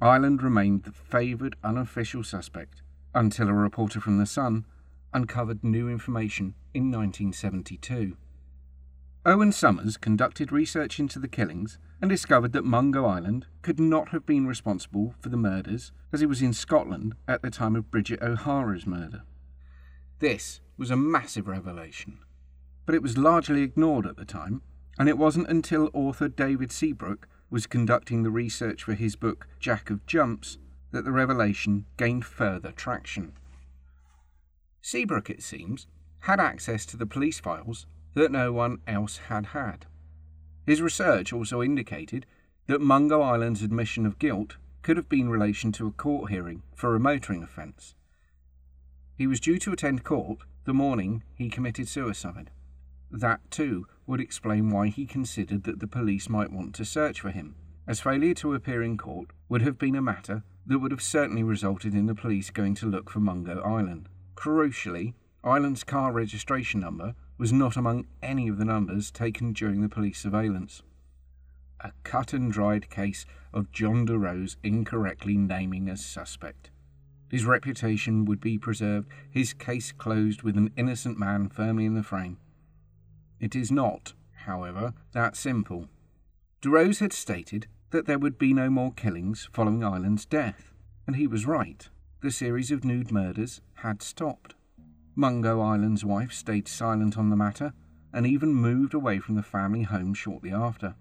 Ireland 0.00 0.42
remained 0.42 0.84
the 0.84 0.92
favoured 0.92 1.56
unofficial 1.64 2.22
suspect 2.22 2.82
until 3.14 3.48
a 3.48 3.52
reporter 3.52 4.00
from 4.00 4.18
The 4.18 4.26
Sun 4.26 4.64
uncovered 5.12 5.64
new 5.64 5.88
information 5.88 6.54
in 6.72 6.90
1972. 6.92 8.16
Owen 9.26 9.50
Summers 9.50 9.96
conducted 9.96 10.52
research 10.52 11.00
into 11.00 11.18
the 11.18 11.26
killings 11.26 11.78
and 12.00 12.08
discovered 12.08 12.52
that 12.52 12.64
Mungo 12.64 13.04
Ireland 13.04 13.46
could 13.62 13.80
not 13.80 14.10
have 14.10 14.24
been 14.24 14.46
responsible 14.46 15.14
for 15.18 15.30
the 15.30 15.36
murders 15.36 15.90
as 16.12 16.20
he 16.20 16.26
was 16.26 16.42
in 16.42 16.52
Scotland 16.52 17.14
at 17.26 17.42
the 17.42 17.50
time 17.50 17.74
of 17.74 17.90
Bridget 17.90 18.22
O'Hara's 18.22 18.86
murder. 18.86 19.22
This 20.20 20.60
was 20.76 20.92
a 20.92 20.96
massive 20.96 21.48
revelation, 21.48 22.20
but 22.86 22.94
it 22.94 23.02
was 23.02 23.18
largely 23.18 23.62
ignored 23.62 24.06
at 24.06 24.16
the 24.16 24.24
time, 24.24 24.62
and 24.96 25.08
it 25.08 25.18
wasn't 25.18 25.48
until 25.48 25.90
author 25.92 26.28
David 26.28 26.70
Seabrook 26.70 27.28
was 27.50 27.66
conducting 27.66 28.22
the 28.22 28.30
research 28.30 28.82
for 28.82 28.94
his 28.94 29.16
book 29.16 29.46
Jack 29.58 29.90
of 29.90 30.06
Jumps 30.06 30.58
that 30.90 31.04
the 31.04 31.12
revelation 31.12 31.86
gained 31.96 32.24
further 32.24 32.72
traction. 32.72 33.32
Seabrook, 34.80 35.30
it 35.30 35.42
seems, 35.42 35.86
had 36.20 36.40
access 36.40 36.86
to 36.86 36.96
the 36.96 37.06
police 37.06 37.40
files 37.40 37.86
that 38.14 38.32
no 38.32 38.52
one 38.52 38.78
else 38.86 39.18
had 39.28 39.46
had. 39.46 39.86
His 40.66 40.82
research 40.82 41.32
also 41.32 41.62
indicated 41.62 42.26
that 42.66 42.80
Mungo 42.80 43.22
Ireland's 43.22 43.62
admission 43.62 44.04
of 44.04 44.18
guilt 44.18 44.56
could 44.82 44.96
have 44.96 45.08
been 45.08 45.22
in 45.22 45.30
relation 45.30 45.72
to 45.72 45.86
a 45.86 45.92
court 45.92 46.30
hearing 46.30 46.62
for 46.74 46.94
a 46.94 47.00
motoring 47.00 47.42
offence. 47.42 47.94
He 49.16 49.26
was 49.26 49.40
due 49.40 49.58
to 49.58 49.72
attend 49.72 50.04
court 50.04 50.38
the 50.64 50.74
morning 50.74 51.22
he 51.34 51.48
committed 51.48 51.88
suicide. 51.88 52.50
That, 53.10 53.40
too, 53.50 53.86
would 54.08 54.20
explain 54.20 54.70
why 54.70 54.88
he 54.88 55.06
considered 55.06 55.64
that 55.64 55.80
the 55.80 55.86
police 55.86 56.28
might 56.28 56.50
want 56.50 56.74
to 56.74 56.84
search 56.84 57.20
for 57.20 57.30
him, 57.30 57.54
as 57.86 58.00
failure 58.00 58.34
to 58.34 58.54
appear 58.54 58.82
in 58.82 58.96
court 58.96 59.30
would 59.48 59.62
have 59.62 59.78
been 59.78 59.94
a 59.94 60.02
matter 60.02 60.42
that 60.66 60.78
would 60.78 60.90
have 60.90 61.02
certainly 61.02 61.42
resulted 61.42 61.94
in 61.94 62.06
the 62.06 62.14
police 62.14 62.50
going 62.50 62.74
to 62.74 62.86
look 62.86 63.10
for 63.10 63.20
Mungo 63.20 63.60
Ireland. 63.60 64.08
Crucially, 64.34 65.14
Ireland's 65.44 65.84
car 65.84 66.12
registration 66.12 66.80
number 66.80 67.14
was 67.38 67.52
not 67.52 67.76
among 67.76 68.06
any 68.22 68.48
of 68.48 68.58
the 68.58 68.64
numbers 68.64 69.10
taken 69.10 69.52
during 69.52 69.80
the 69.80 69.88
police 69.88 70.18
surveillance. 70.20 70.82
A 71.80 71.92
cut 72.02 72.32
and 72.32 72.50
dried 72.50 72.90
case 72.90 73.24
of 73.52 73.70
John 73.70 74.04
du 74.04 74.18
Rose 74.18 74.56
incorrectly 74.62 75.36
naming 75.36 75.88
as 75.88 76.04
suspect. 76.04 76.70
His 77.30 77.44
reputation 77.44 78.24
would 78.24 78.40
be 78.40 78.58
preserved, 78.58 79.08
his 79.30 79.52
case 79.52 79.92
closed 79.92 80.42
with 80.42 80.56
an 80.56 80.72
innocent 80.76 81.18
man 81.18 81.48
firmly 81.48 81.84
in 81.84 81.94
the 81.94 82.02
frame. 82.02 82.38
It 83.40 83.54
is 83.54 83.70
not, 83.70 84.14
however, 84.44 84.94
that 85.12 85.36
simple. 85.36 85.88
du 86.60 86.70
Rose 86.70 86.98
had 86.98 87.12
stated 87.12 87.66
that 87.90 88.06
there 88.06 88.18
would 88.18 88.38
be 88.38 88.52
no 88.52 88.68
more 88.68 88.92
killings 88.92 89.48
following 89.52 89.84
Ireland's 89.84 90.26
death, 90.26 90.72
and 91.06 91.16
he 91.16 91.26
was 91.26 91.46
right. 91.46 91.88
The 92.20 92.30
series 92.32 92.70
of 92.70 92.84
nude 92.84 93.12
murders 93.12 93.60
had 93.74 94.02
stopped. 94.02 94.54
Mungo 95.14 95.60
Ireland's 95.60 96.04
wife 96.04 96.32
stayed 96.32 96.68
silent 96.68 97.16
on 97.16 97.30
the 97.30 97.36
matter 97.36 97.72
and 98.12 98.26
even 98.26 98.54
moved 98.54 98.94
away 98.94 99.18
from 99.20 99.36
the 99.36 99.42
family 99.42 99.82
home 99.82 100.14
shortly 100.14 100.52
after. 100.52 100.96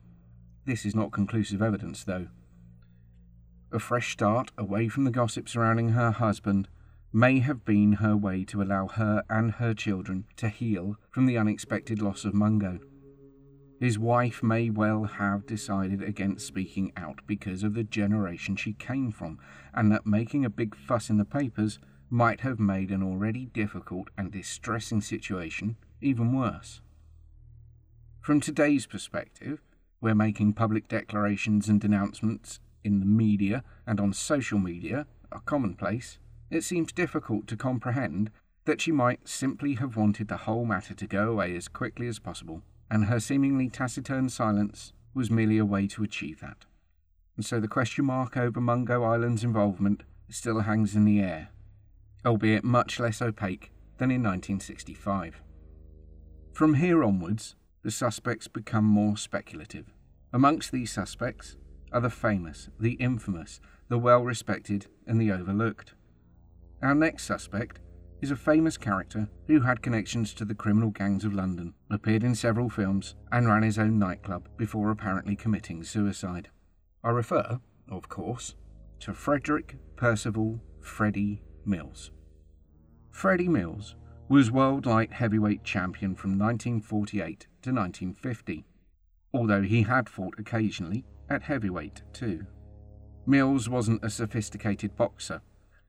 This 0.65 0.85
is 0.85 0.95
not 0.95 1.11
conclusive 1.11 1.61
evidence, 1.61 2.03
though. 2.03 2.27
A 3.71 3.79
fresh 3.79 4.11
start 4.11 4.51
away 4.57 4.87
from 4.87 5.05
the 5.05 5.11
gossip 5.11 5.49
surrounding 5.49 5.89
her 5.89 6.11
husband 6.11 6.67
may 7.13 7.39
have 7.39 7.63
been 7.63 7.93
her 7.93 8.15
way 8.15 8.43
to 8.43 8.61
allow 8.61 8.87
her 8.87 9.23
and 9.29 9.53
her 9.53 9.73
children 9.73 10.25
to 10.35 10.49
heal 10.49 10.97
from 11.09 11.25
the 11.25 11.37
unexpected 11.37 12.01
loss 12.01 12.25
of 12.25 12.33
Mungo. 12.33 12.79
His 13.79 13.99
wife 13.99 14.41
may 14.41 14.69
well 14.69 15.03
have 15.03 15.45
decided 15.45 16.01
against 16.01 16.47
speaking 16.47 16.91
out 16.97 17.19
because 17.27 17.63
of 17.63 17.75
the 17.75 17.83
generation 17.83 18.55
she 18.55 18.73
came 18.73 19.11
from, 19.11 19.39
and 19.73 19.91
that 19.91 20.05
making 20.05 20.43
a 20.43 20.49
big 20.49 20.75
fuss 20.75 21.09
in 21.09 21.17
the 21.17 21.25
papers 21.25 21.79
might 22.09 22.41
have 22.41 22.59
made 22.59 22.89
an 22.89 23.03
already 23.03 23.45
difficult 23.45 24.09
and 24.17 24.31
distressing 24.31 25.01
situation 25.01 25.77
even 26.01 26.33
worse. 26.33 26.81
From 28.21 28.39
today's 28.39 28.85
perspective, 28.85 29.61
where 29.99 30.15
making 30.15 30.53
public 30.53 30.87
declarations 30.87 31.69
and 31.69 31.79
denouncements 31.79 32.59
in 32.83 32.99
the 32.99 33.05
media 33.05 33.63
and 33.85 33.99
on 33.99 34.13
social 34.13 34.59
media 34.59 35.05
are 35.31 35.41
commonplace, 35.41 36.17
it 36.49 36.63
seems 36.63 36.91
difficult 36.91 37.47
to 37.47 37.57
comprehend 37.57 38.31
that 38.65 38.81
she 38.81 38.91
might 38.91 39.27
simply 39.27 39.75
have 39.75 39.95
wanted 39.95 40.27
the 40.27 40.37
whole 40.37 40.65
matter 40.65 40.93
to 40.93 41.07
go 41.07 41.31
away 41.31 41.55
as 41.55 41.67
quickly 41.67 42.07
as 42.07 42.19
possible, 42.19 42.61
and 42.89 43.05
her 43.05 43.19
seemingly 43.19 43.69
taciturn 43.69 44.29
silence 44.29 44.93
was 45.13 45.31
merely 45.31 45.57
a 45.57 45.65
way 45.65 45.87
to 45.87 46.03
achieve 46.03 46.39
that. 46.41 46.65
And 47.35 47.45
so 47.45 47.59
the 47.59 47.67
question 47.67 48.05
mark 48.05 48.35
over 48.35 48.59
Mungo 48.59 49.03
Ireland's 49.03 49.43
involvement 49.43 50.03
still 50.29 50.61
hangs 50.61 50.95
in 50.95 51.05
the 51.05 51.21
air 51.21 51.49
albeit 52.27 52.63
much 52.63 52.99
less 52.99 53.21
opaque 53.21 53.71
than 53.97 54.11
in 54.11 54.21
1965. 54.21 55.41
From 56.51 56.75
here 56.75 57.03
onwards, 57.03 57.55
the 57.83 57.91
suspects 57.91 58.47
become 58.47 58.83
more 58.83 59.15
speculative. 59.15 59.93
Amongst 60.33 60.71
these 60.71 60.91
suspects 60.91 61.55
are 61.91 62.01
the 62.01 62.09
famous, 62.09 62.69
the 62.79 62.93
infamous, 62.93 63.61
the 63.87 63.97
well 63.97 64.21
respected, 64.21 64.87
and 65.05 65.21
the 65.21 65.31
overlooked. 65.31 65.93
Our 66.81 66.93
next 66.93 67.23
suspect 67.23 67.79
is 68.21 68.31
a 68.31 68.35
famous 68.35 68.77
character 68.77 69.29
who 69.47 69.61
had 69.61 69.81
connections 69.81 70.33
to 70.35 70.45
the 70.45 70.55
criminal 70.55 70.91
gangs 70.91 71.25
of 71.25 71.33
London, 71.33 71.73
appeared 71.89 72.23
in 72.23 72.35
several 72.35 72.69
films, 72.69 73.15
and 73.31 73.47
ran 73.47 73.63
his 73.63 73.79
own 73.79 73.97
nightclub 73.97 74.47
before 74.57 74.91
apparently 74.91 75.35
committing 75.35 75.83
suicide. 75.83 76.49
I 77.03 77.09
refer, 77.09 77.59
of 77.89 78.09
course, 78.09 78.55
to 78.99 79.13
Frederick 79.13 79.77
Percival 79.95 80.61
Freddie 80.81 81.41
Mills. 81.65 82.11
Freddie 83.09 83.49
Mills 83.49 83.95
was 84.29 84.51
world 84.51 84.85
light 84.85 85.13
heavyweight 85.13 85.63
champion 85.63 86.15
from 86.15 86.37
1948 86.37 87.47
to 87.61 87.73
1950, 87.73 88.65
although 89.33 89.61
he 89.61 89.83
had 89.83 90.09
fought 90.09 90.35
occasionally 90.37 91.05
at 91.29 91.43
heavyweight 91.43 92.03
too. 92.13 92.45
Mills 93.25 93.67
wasn't 93.67 94.03
a 94.03 94.09
sophisticated 94.09 94.95
boxer, 94.95 95.41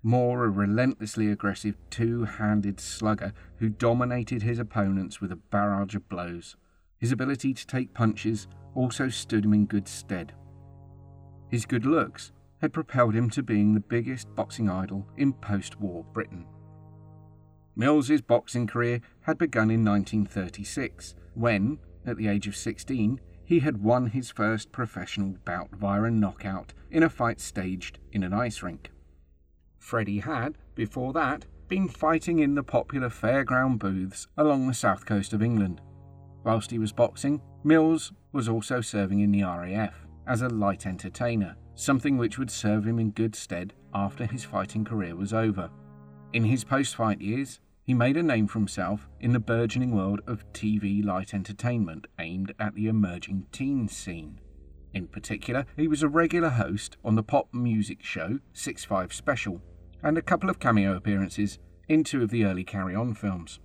more 0.02 0.44
a 0.44 0.48
relentlessly 0.48 1.30
aggressive 1.30 1.76
two 1.90 2.24
handed 2.24 2.80
slugger 2.80 3.32
who 3.56 3.68
dominated 3.68 4.42
his 4.42 4.58
opponents 4.58 5.20
with 5.20 5.32
a 5.32 5.36
barrage 5.36 5.94
of 5.94 6.08
blows. 6.08 6.56
His 6.98 7.12
ability 7.12 7.54
to 7.54 7.66
take 7.66 7.94
punches 7.94 8.48
also 8.74 9.08
stood 9.08 9.44
him 9.44 9.54
in 9.54 9.66
good 9.66 9.88
stead. 9.88 10.32
His 11.48 11.66
good 11.66 11.84
looks 11.84 12.32
had 12.60 12.72
propelled 12.72 13.14
him 13.14 13.30
to 13.30 13.42
being 13.42 13.74
the 13.74 13.80
biggest 13.80 14.34
boxing 14.34 14.68
idol 14.68 15.06
in 15.16 15.32
post 15.32 15.80
war 15.80 16.04
Britain. 16.12 16.46
Mills's 17.76 18.20
boxing 18.20 18.66
career 18.66 19.00
had 19.20 19.38
begun 19.38 19.70
in 19.70 19.84
1936, 19.84 21.14
when, 21.34 21.78
at 22.04 22.16
the 22.16 22.26
age 22.26 22.48
of 22.48 22.56
16, 22.56 23.20
he 23.44 23.60
had 23.60 23.82
won 23.82 24.08
his 24.08 24.30
first 24.30 24.72
professional 24.72 25.36
bout 25.44 25.70
via 25.74 26.02
a 26.02 26.10
knockout 26.10 26.74
in 26.90 27.02
a 27.02 27.08
fight 27.08 27.40
staged 27.40 27.98
in 28.12 28.22
an 28.22 28.32
ice 28.32 28.62
rink. 28.62 28.90
Freddie 29.88 30.18
had, 30.18 30.58
before 30.74 31.14
that, 31.14 31.46
been 31.66 31.88
fighting 31.88 32.40
in 32.40 32.54
the 32.54 32.62
popular 32.62 33.08
fairground 33.08 33.78
booths 33.78 34.26
along 34.36 34.66
the 34.66 34.74
south 34.74 35.06
coast 35.06 35.32
of 35.32 35.40
England. 35.40 35.80
Whilst 36.44 36.70
he 36.70 36.78
was 36.78 36.92
boxing, 36.92 37.40
Mills 37.64 38.12
was 38.32 38.50
also 38.50 38.82
serving 38.82 39.20
in 39.20 39.32
the 39.32 39.44
RAF 39.44 40.06
as 40.26 40.42
a 40.42 40.50
light 40.50 40.84
entertainer, 40.84 41.56
something 41.74 42.18
which 42.18 42.38
would 42.38 42.50
serve 42.50 42.86
him 42.86 42.98
in 42.98 43.12
good 43.12 43.34
stead 43.34 43.72
after 43.94 44.26
his 44.26 44.44
fighting 44.44 44.84
career 44.84 45.16
was 45.16 45.32
over. 45.32 45.70
In 46.34 46.44
his 46.44 46.64
post 46.64 46.94
fight 46.94 47.22
years, 47.22 47.58
he 47.82 47.94
made 47.94 48.18
a 48.18 48.22
name 48.22 48.46
for 48.46 48.58
himself 48.58 49.08
in 49.20 49.32
the 49.32 49.40
burgeoning 49.40 49.96
world 49.96 50.20
of 50.26 50.44
TV 50.52 51.02
light 51.02 51.32
entertainment 51.32 52.06
aimed 52.18 52.52
at 52.60 52.74
the 52.74 52.88
emerging 52.88 53.46
teen 53.52 53.88
scene. 53.88 54.38
In 54.92 55.06
particular, 55.06 55.64
he 55.78 55.88
was 55.88 56.02
a 56.02 56.08
regular 56.08 56.50
host 56.50 56.98
on 57.02 57.14
the 57.14 57.22
pop 57.22 57.54
music 57.54 58.02
show 58.02 58.40
6 58.52 58.84
5 58.84 59.14
Special, 59.14 59.62
and 60.02 60.16
a 60.16 60.22
couple 60.22 60.50
of 60.50 60.58
cameo 60.58 60.94
appearances 60.94 61.58
in 61.88 62.04
two 62.04 62.22
of 62.22 62.30
the 62.30 62.44
early 62.44 62.64
Carry 62.64 62.94
On 62.94 63.14
films. 63.14 63.60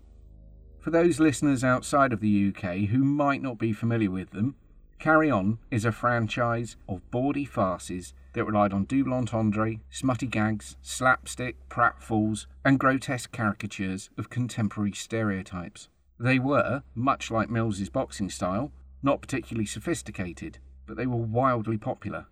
For 0.80 0.90
those 0.90 1.20
listeners 1.20 1.64
outside 1.64 2.12
of 2.12 2.20
the 2.20 2.50
UK 2.50 2.90
who 2.90 3.04
might 3.06 3.42
not 3.42 3.58
be 3.58 3.74
familiar 3.74 4.12
with 4.12 4.32
them, 4.32 4.56
Carry 5.00 5.30
On 5.30 5.60
is 5.70 5.86
a 5.86 5.92
franchise 5.92 6.76
of 6.88 7.10
bawdy 7.12 7.46
farces 7.46 8.14
that 8.34 8.46
relied 8.46 8.74
on 8.74 8.86
double 8.86 9.14
entendre, 9.14 9.78
smutty 9.90 10.28
gags, 10.28 10.78
slapstick, 10.82 11.58
pratfalls, 11.70 12.46
and 12.66 12.80
grotesque 12.80 13.32
caricatures 13.32 14.10
of 14.18 14.30
contemporary 14.30 14.94
stereotypes. 14.94 15.90
They 16.20 16.40
were, 16.40 16.84
much 16.96 17.32
like 17.32 17.50
Mills's 17.50 17.90
boxing 17.90 18.30
style, 18.30 18.72
not 19.02 19.22
particularly 19.22 19.66
sophisticated, 19.66 20.60
but 20.86 20.98
they 20.98 21.06
were 21.06 21.18
wildly 21.18 21.78
popular. 21.78 22.28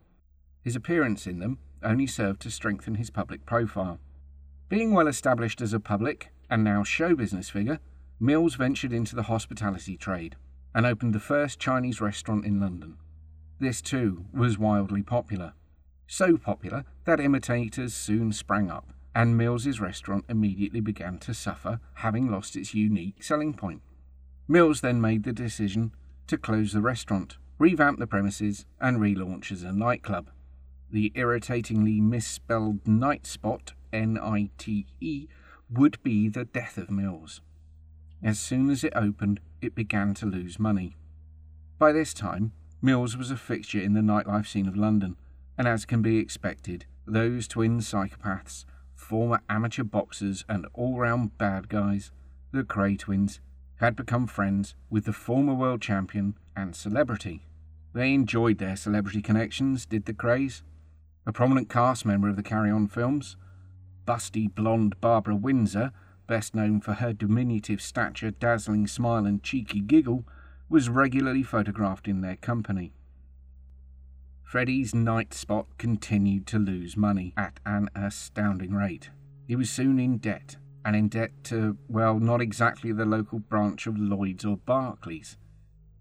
His 0.64 0.76
appearance 0.76 1.28
in 1.28 1.40
them 1.40 1.60
only 1.84 2.08
served 2.08 2.42
to 2.42 2.52
strengthen 2.52 2.96
his 2.96 3.10
public 3.10 3.46
profile. 3.46 4.00
Being 4.70 4.94
well 4.94 5.08
established 5.08 5.62
as 5.62 5.74
a 5.74 5.80
public 5.80 6.30
and 6.50 6.64
now 6.64 6.84
show 6.84 7.16
business 7.16 7.50
figure, 7.50 7.80
Mills 8.20 8.56
ventured 8.56 8.94
into 8.94 9.16
the 9.16 9.24
hospitality 9.24 9.98
trade 9.98 10.36
and 10.74 10.86
opened 10.86 11.14
the 11.14 11.20
first 11.20 11.60
Chinese 11.60 12.00
restaurant 12.00 12.46
in 12.46 12.60
London. 12.60 12.98
This 13.60 13.82
too 13.82 14.26
was 14.34 14.58
wildly 14.58 15.02
popular. 15.02 15.54
So 16.08 16.38
popular 16.38 16.86
that 17.06 17.20
imitators 17.20 17.94
soon 17.94 18.32
sprang 18.32 18.70
up, 18.70 18.94
and 19.14 19.38
Mills's 19.38 19.80
restaurant 19.80 20.26
immediately 20.30 20.82
began 20.82 21.18
to 21.20 21.34
suffer, 21.34 21.80
having 21.96 22.32
lost 22.32 22.56
its 22.56 22.74
unique 22.74 23.24
selling 23.24 23.54
point. 23.54 23.82
Mills 24.48 24.82
then 24.82 25.02
made 25.02 25.24
the 25.24 25.34
decision 25.34 25.94
to 26.28 26.38
close 26.38 26.74
the 26.74 26.82
restaurant, 26.82 27.38
revamp 27.60 28.00
the 28.00 28.08
premises, 28.08 28.66
and 28.80 29.00
relaunch 29.00 29.52
as 29.52 29.64
a 29.64 29.72
nightclub. 29.72 30.30
The 30.92 31.14
irritatingly 31.16 32.02
misspelled 32.02 32.86
Night 32.86 33.26
Spot, 33.26 33.72
N 33.94 34.20
I 34.22 34.50
T 34.58 34.88
E, 35.00 35.28
would 35.70 36.04
be 36.04 36.28
the 36.28 36.44
death 36.44 36.78
of 36.78 36.92
Mills. 36.92 37.40
As 38.22 38.40
soon 38.40 38.70
as 38.70 38.84
it 38.84 38.92
opened, 38.94 39.40
it 39.62 39.74
began 39.74 40.14
to 40.16 40.26
lose 40.26 40.60
money. 40.60 40.98
By 41.80 41.94
this 41.94 42.14
time, 42.14 42.52
Mills 42.82 43.16
was 43.16 43.32
a 43.32 43.38
fixture 43.38 43.80
in 43.80 43.94
the 43.94 44.02
nightlife 44.02 44.48
scene 44.48 44.68
of 44.68 44.76
London, 44.76 45.16
and 45.58 45.66
as 45.66 45.86
can 45.86 46.02
be 46.02 46.18
expected, 46.18 46.86
those 47.08 47.48
twin 47.48 47.80
psychopaths, 47.80 48.66
former 48.94 49.40
amateur 49.48 49.84
boxers 49.84 50.44
and 50.50 50.68
all 50.74 50.98
round 50.98 51.38
bad 51.38 51.70
guys, 51.70 52.12
the 52.52 52.64
Kray 52.64 53.00
twins, 53.00 53.40
had 53.78 53.96
become 53.96 54.28
friends 54.28 54.76
with 54.90 55.06
the 55.06 55.14
former 55.14 55.54
world 55.54 55.82
champion 55.82 56.36
and 56.54 56.76
celebrity. 56.76 57.46
They 57.94 58.14
enjoyed 58.14 58.58
their 58.58 58.76
celebrity 58.76 59.22
connections, 59.22 59.86
did 59.86 60.06
the 60.06 60.14
Krays. 60.14 60.64
A 61.26 61.32
prominent 61.32 61.70
cast 61.70 62.06
member 62.06 62.30
of 62.30 62.36
the 62.36 62.44
Carry 62.44 62.72
On 62.72 62.88
films, 62.88 63.38
busty 64.08 64.54
blonde 64.54 65.00
Barbara 65.00 65.36
Windsor, 65.36 65.92
best 66.26 66.56
known 66.56 66.82
for 66.82 66.94
her 66.94 67.14
diminutive 67.14 67.82
stature, 67.82 68.32
dazzling 68.32 68.88
smile, 68.88 69.26
and 69.26 69.44
cheeky 69.44 69.82
giggle, 69.82 70.26
was 70.68 70.90
regularly 70.90 71.44
photographed 71.44 72.08
in 72.08 72.22
their 72.22 72.38
company. 72.38 72.94
Freddie's 74.42 74.96
night 74.96 75.34
spot 75.34 75.68
continued 75.78 76.48
to 76.48 76.58
lose 76.58 76.98
money 76.98 77.34
at 77.38 77.60
an 77.66 77.90
astounding 77.96 78.74
rate. 78.74 79.12
He 79.48 79.56
was 79.56 79.70
soon 79.70 80.00
in 80.00 80.18
debt, 80.18 80.58
and 80.84 80.96
in 80.96 81.08
debt 81.08 81.32
to, 81.46 81.78
well, 81.88 82.20
not 82.20 82.42
exactly 82.42 82.92
the 82.92 83.06
local 83.06 83.40
branch 83.40 83.86
of 83.86 83.98
Lloyd's 83.98 84.44
or 84.44 84.58
Barclays. 84.58 85.38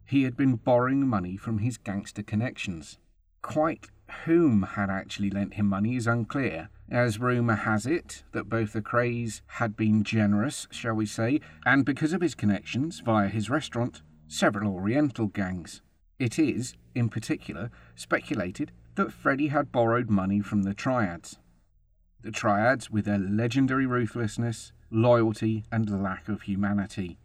He 0.07 0.23
had 0.23 0.37
been 0.37 0.57
borrowing 0.57 1.07
money 1.07 1.37
from 1.37 1.59
his 1.59 1.77
gangster 1.77 2.23
connections. 2.23 2.99
Quite 3.43 3.89
whom 4.25 4.62
had 4.62 4.90
actually 4.90 5.31
lent 5.31 5.55
him 5.55 5.67
money 5.67 5.97
is 5.97 6.07
unclear, 6.07 6.69
as 6.90 7.19
rumour 7.19 7.55
has 7.55 7.87
it 7.87 8.25
that 8.32 8.49
both 8.49 8.73
the 8.73 8.82
Krays 8.82 9.43
had 9.47 9.76
been 9.76 10.04
generous, 10.04 10.67
shall 10.71 10.95
we 10.95 11.06
say, 11.06 11.41
and 11.65 11.84
because 11.84 12.13
of 12.13 12.21
his 12.21 12.34
connections 12.34 13.00
via 13.00 13.28
his 13.28 13.49
restaurant, 13.49 14.02
several 14.28 14.73
Oriental 14.73 15.26
gangs. 15.26 15.82
It 16.19 16.39
is, 16.39 16.75
in 16.95 17.08
particular, 17.08 17.71
speculated 17.95 18.73
that 18.97 19.13
Freddie 19.13 19.49
had 19.49 19.73
borrowed 19.73 20.11
money 20.11 20.41
from 20.41 20.63
the 20.63 20.75
Triads. 20.75 21.39
The 22.23 22.30
Triads, 22.30 22.91
with 22.91 23.06
their 23.06 23.19
legendary 23.19 23.87
ruthlessness, 23.87 24.73
loyalty, 24.91 25.65
and 25.73 26.02
lack 26.02 26.28
of 26.28 26.43
humanity. 26.43 27.19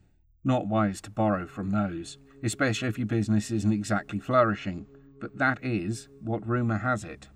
Not 0.44 0.68
wise 0.68 1.02
to 1.02 1.12
borrow 1.12 1.48
from 1.48 1.72
those, 1.72 2.18
especially 2.44 2.88
if 2.88 2.98
your 2.98 3.08
business 3.08 3.52
isn't 3.52 3.74
exactly 3.74 4.20
flourishing, 4.20 4.86
but 5.26 5.40
that 5.40 5.58
is 5.64 6.08
what 6.22 6.48
rumour 6.48 6.78
has 6.78 7.04
it. 7.04 7.30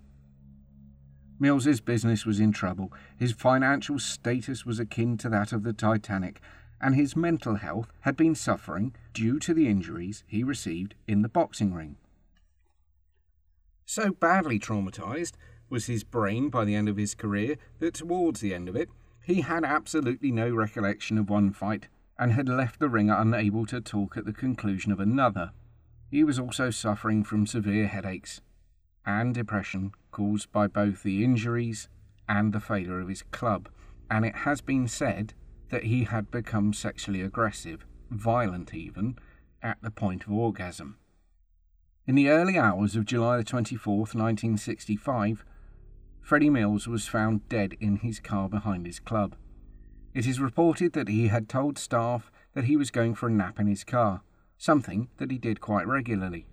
Mills's 1.40 1.80
business 1.80 2.24
was 2.24 2.38
in 2.38 2.52
trouble, 2.52 2.92
his 3.18 3.32
financial 3.32 3.98
status 3.98 4.64
was 4.64 4.78
akin 4.78 5.16
to 5.16 5.28
that 5.28 5.52
of 5.52 5.64
the 5.64 5.72
Titanic, 5.72 6.40
and 6.80 6.94
his 6.94 7.16
mental 7.16 7.56
health 7.56 7.90
had 8.02 8.16
been 8.16 8.36
suffering 8.36 8.94
due 9.12 9.40
to 9.40 9.52
the 9.52 9.66
injuries 9.66 10.22
he 10.28 10.44
received 10.44 10.94
in 11.08 11.22
the 11.22 11.28
boxing 11.28 11.74
ring. 11.74 11.96
So 13.84 14.12
badly 14.12 14.60
traumatized 14.60 15.32
was 15.68 15.86
his 15.86 16.04
brain 16.04 16.48
by 16.48 16.64
the 16.64 16.76
end 16.76 16.88
of 16.88 16.96
his 16.96 17.16
career 17.16 17.56
that 17.80 17.94
towards 17.94 18.38
the 18.38 18.54
end 18.54 18.68
of 18.68 18.76
it, 18.76 18.88
he 19.24 19.40
had 19.40 19.64
absolutely 19.64 20.30
no 20.30 20.48
recollection 20.48 21.18
of 21.18 21.28
one 21.28 21.52
fight 21.52 21.88
and 22.16 22.34
had 22.34 22.48
left 22.48 22.78
the 22.78 22.88
ring 22.88 23.10
unable 23.10 23.66
to 23.66 23.80
talk 23.80 24.16
at 24.16 24.26
the 24.26 24.32
conclusion 24.32 24.92
of 24.92 25.00
another. 25.00 25.50
He 26.10 26.24
was 26.24 26.38
also 26.40 26.70
suffering 26.70 27.22
from 27.22 27.46
severe 27.46 27.86
headaches 27.86 28.40
and 29.06 29.32
depression 29.32 29.92
caused 30.10 30.50
by 30.50 30.66
both 30.66 31.02
the 31.02 31.22
injuries 31.22 31.88
and 32.28 32.52
the 32.52 32.60
failure 32.60 33.00
of 33.00 33.08
his 33.08 33.22
club, 33.22 33.68
and 34.10 34.24
it 34.24 34.36
has 34.36 34.60
been 34.60 34.88
said 34.88 35.34
that 35.70 35.84
he 35.84 36.04
had 36.04 36.30
become 36.30 36.72
sexually 36.72 37.22
aggressive, 37.22 37.86
violent 38.10 38.74
even, 38.74 39.16
at 39.62 39.80
the 39.82 39.90
point 39.90 40.24
of 40.24 40.32
orgasm. 40.32 40.96
In 42.06 42.16
the 42.16 42.28
early 42.28 42.58
hours 42.58 42.96
of 42.96 43.04
July 43.04 43.42
24, 43.42 43.98
1965, 43.98 45.44
Freddie 46.20 46.50
Mills 46.50 46.88
was 46.88 47.06
found 47.06 47.48
dead 47.48 47.76
in 47.78 47.96
his 47.96 48.18
car 48.18 48.48
behind 48.48 48.84
his 48.84 48.98
club. 48.98 49.36
It 50.12 50.26
is 50.26 50.40
reported 50.40 50.92
that 50.94 51.08
he 51.08 51.28
had 51.28 51.48
told 51.48 51.78
staff 51.78 52.32
that 52.54 52.64
he 52.64 52.76
was 52.76 52.90
going 52.90 53.14
for 53.14 53.28
a 53.28 53.32
nap 53.32 53.60
in 53.60 53.68
his 53.68 53.84
car, 53.84 54.22
something 54.60 55.08
that 55.16 55.30
he 55.30 55.38
did 55.38 55.58
quite 55.60 55.86
regularly. 55.86 56.46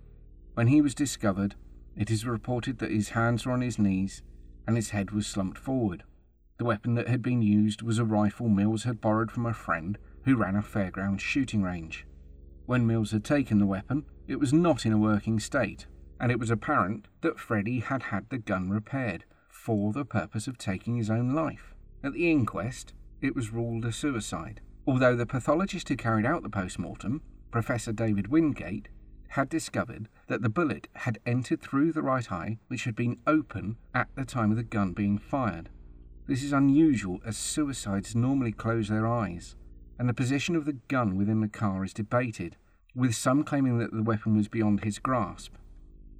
When 0.54 0.68
he 0.68 0.80
was 0.80 0.94
discovered, 0.94 1.54
it 1.94 2.10
is 2.10 2.26
reported 2.26 2.78
that 2.78 2.90
his 2.90 3.10
hands 3.10 3.44
were 3.44 3.52
on 3.52 3.60
his 3.60 3.78
knees 3.78 4.22
and 4.66 4.76
his 4.76 4.90
head 4.90 5.10
was 5.10 5.26
slumped 5.26 5.58
forward. 5.58 6.04
The 6.56 6.64
weapon 6.64 6.94
that 6.94 7.06
had 7.06 7.20
been 7.20 7.42
used 7.42 7.82
was 7.82 7.98
a 7.98 8.04
rifle 8.04 8.48
Mills 8.48 8.84
had 8.84 9.02
borrowed 9.02 9.30
from 9.30 9.44
a 9.44 9.52
friend 9.52 9.98
who 10.24 10.36
ran 10.36 10.56
a 10.56 10.62
fairground 10.62 11.20
shooting 11.20 11.62
range. 11.62 12.06
When 12.64 12.86
Mills 12.86 13.12
had 13.12 13.24
taken 13.24 13.58
the 13.58 13.66
weapon, 13.66 14.06
it 14.26 14.40
was 14.40 14.54
not 14.54 14.86
in 14.86 14.92
a 14.92 14.98
working 14.98 15.38
state, 15.38 15.86
and 16.18 16.32
it 16.32 16.40
was 16.40 16.50
apparent 16.50 17.08
that 17.20 17.38
Freddie 17.38 17.80
had 17.80 18.04
had 18.04 18.30
the 18.30 18.38
gun 18.38 18.70
repaired 18.70 19.24
for 19.50 19.92
the 19.92 20.04
purpose 20.04 20.48
of 20.48 20.56
taking 20.56 20.96
his 20.96 21.10
own 21.10 21.34
life. 21.34 21.74
At 22.02 22.14
the 22.14 22.30
inquest, 22.30 22.94
it 23.20 23.34
was 23.34 23.52
ruled 23.52 23.84
a 23.84 23.92
suicide, 23.92 24.62
although 24.86 25.14
the 25.14 25.26
pathologist 25.26 25.88
who 25.90 25.96
carried 25.96 26.24
out 26.24 26.42
the 26.42 26.48
post 26.48 26.78
mortem, 26.78 27.22
Professor 27.50 27.92
David 27.92 28.28
Wingate, 28.28 28.88
had 29.28 29.48
discovered 29.48 30.08
that 30.26 30.42
the 30.42 30.48
bullet 30.48 30.88
had 30.94 31.18
entered 31.24 31.60
through 31.60 31.92
the 31.92 32.02
right 32.02 32.30
eye, 32.30 32.58
which 32.68 32.84
had 32.84 32.96
been 32.96 33.18
open 33.26 33.76
at 33.94 34.08
the 34.14 34.24
time 34.24 34.50
of 34.50 34.56
the 34.56 34.62
gun 34.62 34.92
being 34.92 35.18
fired. 35.18 35.70
This 36.26 36.42
is 36.42 36.52
unusual 36.52 37.20
as 37.24 37.36
suicides 37.36 38.14
normally 38.14 38.52
close 38.52 38.88
their 38.88 39.06
eyes, 39.06 39.56
and 39.98 40.08
the 40.08 40.14
position 40.14 40.56
of 40.56 40.64
the 40.64 40.78
gun 40.88 41.16
within 41.16 41.40
the 41.40 41.48
car 41.48 41.84
is 41.84 41.94
debated, 41.94 42.56
with 42.94 43.14
some 43.14 43.44
claiming 43.44 43.78
that 43.78 43.92
the 43.92 44.02
weapon 44.02 44.36
was 44.36 44.48
beyond 44.48 44.84
his 44.84 44.98
grasp. 44.98 45.54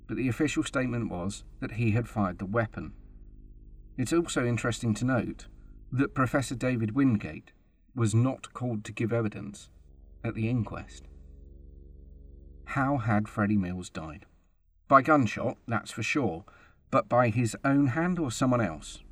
But 0.07 0.17
the 0.17 0.29
official 0.29 0.63
statement 0.63 1.11
was 1.11 1.45
that 1.61 1.73
he 1.73 1.91
had 1.91 2.09
fired 2.09 2.39
the 2.39 2.47
weapon. 2.47 2.93
It's 3.99 4.13
also 4.13 4.47
interesting 4.47 4.95
to 4.95 5.05
note 5.05 5.47
that 5.93 6.15
Professor 6.15 6.55
David 6.55 6.95
Wingate 6.95 7.53
was 7.95 8.15
not 8.15 8.53
called 8.55 8.85
to 8.85 8.93
give 8.93 9.13
evidence 9.13 9.69
at 10.23 10.35
the 10.35 10.49
inquest. 10.49 11.08
How 12.73 12.99
had 12.99 13.31
Freddie 13.31 13.57
Mills 13.57 13.89
died? 13.89 14.27
By 14.89 15.01
gunshot, 15.01 15.57
that's 15.67 15.91
for 15.91 16.03
sure, 16.03 16.45
but 16.91 17.09
by 17.09 17.31
his 17.31 17.57
own 17.65 17.89
hand 17.89 18.19
or 18.19 18.31
someone 18.31 18.61
else? 18.61 19.03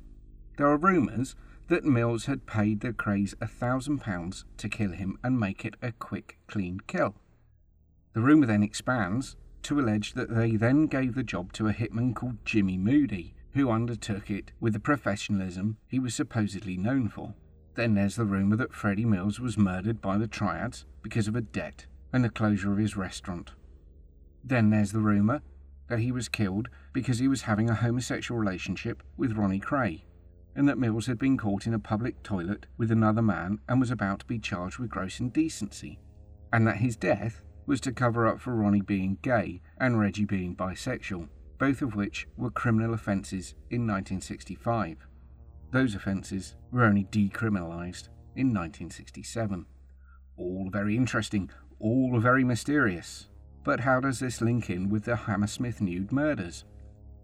There 0.57 0.67
are 0.67 0.77
rumours 0.77 1.35
that 1.67 1.83
Mills 1.83 2.27
had 2.27 2.45
paid 2.45 2.81
the 2.81 2.93
Krays 2.93 3.33
a 3.41 3.47
thousand 3.47 3.97
pounds 3.97 4.45
to 4.57 4.69
kill 4.69 4.91
him 4.91 5.17
and 5.23 5.39
make 5.39 5.65
it 5.65 5.73
a 5.81 5.91
quick, 5.91 6.37
clean 6.45 6.81
kill. 6.85 7.15
The 8.13 8.21
rumour 8.21 8.45
then 8.45 8.61
expands 8.61 9.35
to 9.63 9.79
allege 9.79 10.13
that 10.13 10.35
they 10.35 10.55
then 10.55 10.85
gave 10.85 11.15
the 11.15 11.23
job 11.23 11.51
to 11.53 11.67
a 11.67 11.73
hitman 11.73 12.13
called 12.13 12.45
Jimmy 12.45 12.77
Moody, 12.77 13.33
who 13.53 13.71
undertook 13.71 14.29
it 14.29 14.51
with 14.59 14.73
the 14.73 14.79
professionalism 14.79 15.77
he 15.87 15.97
was 15.97 16.13
supposedly 16.13 16.77
known 16.77 17.09
for. 17.09 17.33
Then 17.73 17.95
there's 17.95 18.17
the 18.17 18.25
rumour 18.25 18.55
that 18.57 18.75
Freddie 18.75 19.05
Mills 19.05 19.39
was 19.39 19.57
murdered 19.57 19.99
by 19.99 20.19
the 20.19 20.27
Triads 20.27 20.85
because 21.01 21.27
of 21.27 21.35
a 21.35 21.41
debt 21.41 21.87
and 22.13 22.23
the 22.23 22.29
closure 22.29 22.71
of 22.71 22.77
his 22.77 22.95
restaurant. 22.97 23.51
Then 24.43 24.69
there's 24.69 24.91
the 24.91 24.99
rumour 24.99 25.41
that 25.89 25.99
he 25.99 26.11
was 26.11 26.29
killed 26.29 26.69
because 26.93 27.19
he 27.19 27.27
was 27.27 27.43
having 27.43 27.69
a 27.69 27.75
homosexual 27.75 28.39
relationship 28.39 29.03
with 29.17 29.37
Ronnie 29.37 29.59
Kray, 29.59 30.03
and 30.55 30.67
that 30.67 30.77
Mills 30.77 31.05
had 31.05 31.19
been 31.19 31.37
caught 31.37 31.67
in 31.67 31.73
a 31.73 31.79
public 31.79 32.23
toilet 32.23 32.65
with 32.77 32.91
another 32.91 33.21
man 33.21 33.59
and 33.67 33.79
was 33.79 33.91
about 33.91 34.19
to 34.19 34.25
be 34.25 34.39
charged 34.39 34.79
with 34.79 34.89
gross 34.89 35.19
indecency, 35.19 35.99
and 36.51 36.65
that 36.67 36.77
his 36.77 36.95
death 36.95 37.41
was 37.65 37.81
to 37.81 37.91
cover 37.91 38.25
up 38.25 38.39
for 38.39 38.55
Ronnie 38.55 38.81
being 38.81 39.17
gay 39.21 39.61
and 39.79 39.99
Reggie 39.99 40.25
being 40.25 40.55
bisexual, 40.55 41.27
both 41.59 41.81
of 41.81 41.95
which 41.95 42.27
were 42.37 42.49
criminal 42.49 42.93
offences 42.93 43.53
in 43.69 43.85
1965. 43.85 45.05
Those 45.71 45.93
offences 45.93 46.55
were 46.71 46.85
only 46.85 47.03
decriminalised 47.03 48.07
in 48.35 48.53
1967. 48.53 49.65
All 50.37 50.69
very 50.71 50.95
interesting, 50.95 51.49
all 51.79 52.19
very 52.19 52.43
mysterious. 52.43 53.27
But 53.63 53.81
how 53.81 53.99
does 53.99 54.19
this 54.19 54.41
link 54.41 54.69
in 54.69 54.89
with 54.89 55.03
the 55.03 55.15
Hammersmith 55.15 55.81
nude 55.81 56.11
murders? 56.11 56.63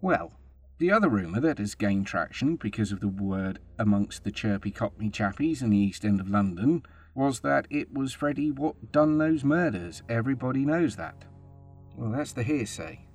Well, 0.00 0.32
the 0.78 0.90
other 0.90 1.08
rumour 1.08 1.40
that 1.40 1.58
has 1.58 1.74
gained 1.74 2.06
traction 2.06 2.56
because 2.56 2.92
of 2.92 3.00
the 3.00 3.08
word 3.08 3.60
amongst 3.78 4.24
the 4.24 4.32
chirpy 4.32 4.70
cockney 4.70 5.08
chappies 5.08 5.62
in 5.62 5.70
the 5.70 5.78
East 5.78 6.04
End 6.04 6.20
of 6.20 6.28
London 6.28 6.82
was 7.14 7.40
that 7.40 7.66
it 7.70 7.94
was 7.94 8.12
Freddie 8.12 8.50
what 8.50 8.92
done 8.92 9.18
those 9.18 9.44
murders. 9.44 10.02
Everybody 10.08 10.64
knows 10.64 10.96
that. 10.96 11.24
Well, 11.96 12.10
that's 12.10 12.32
the 12.32 12.42
hearsay. 12.42 13.06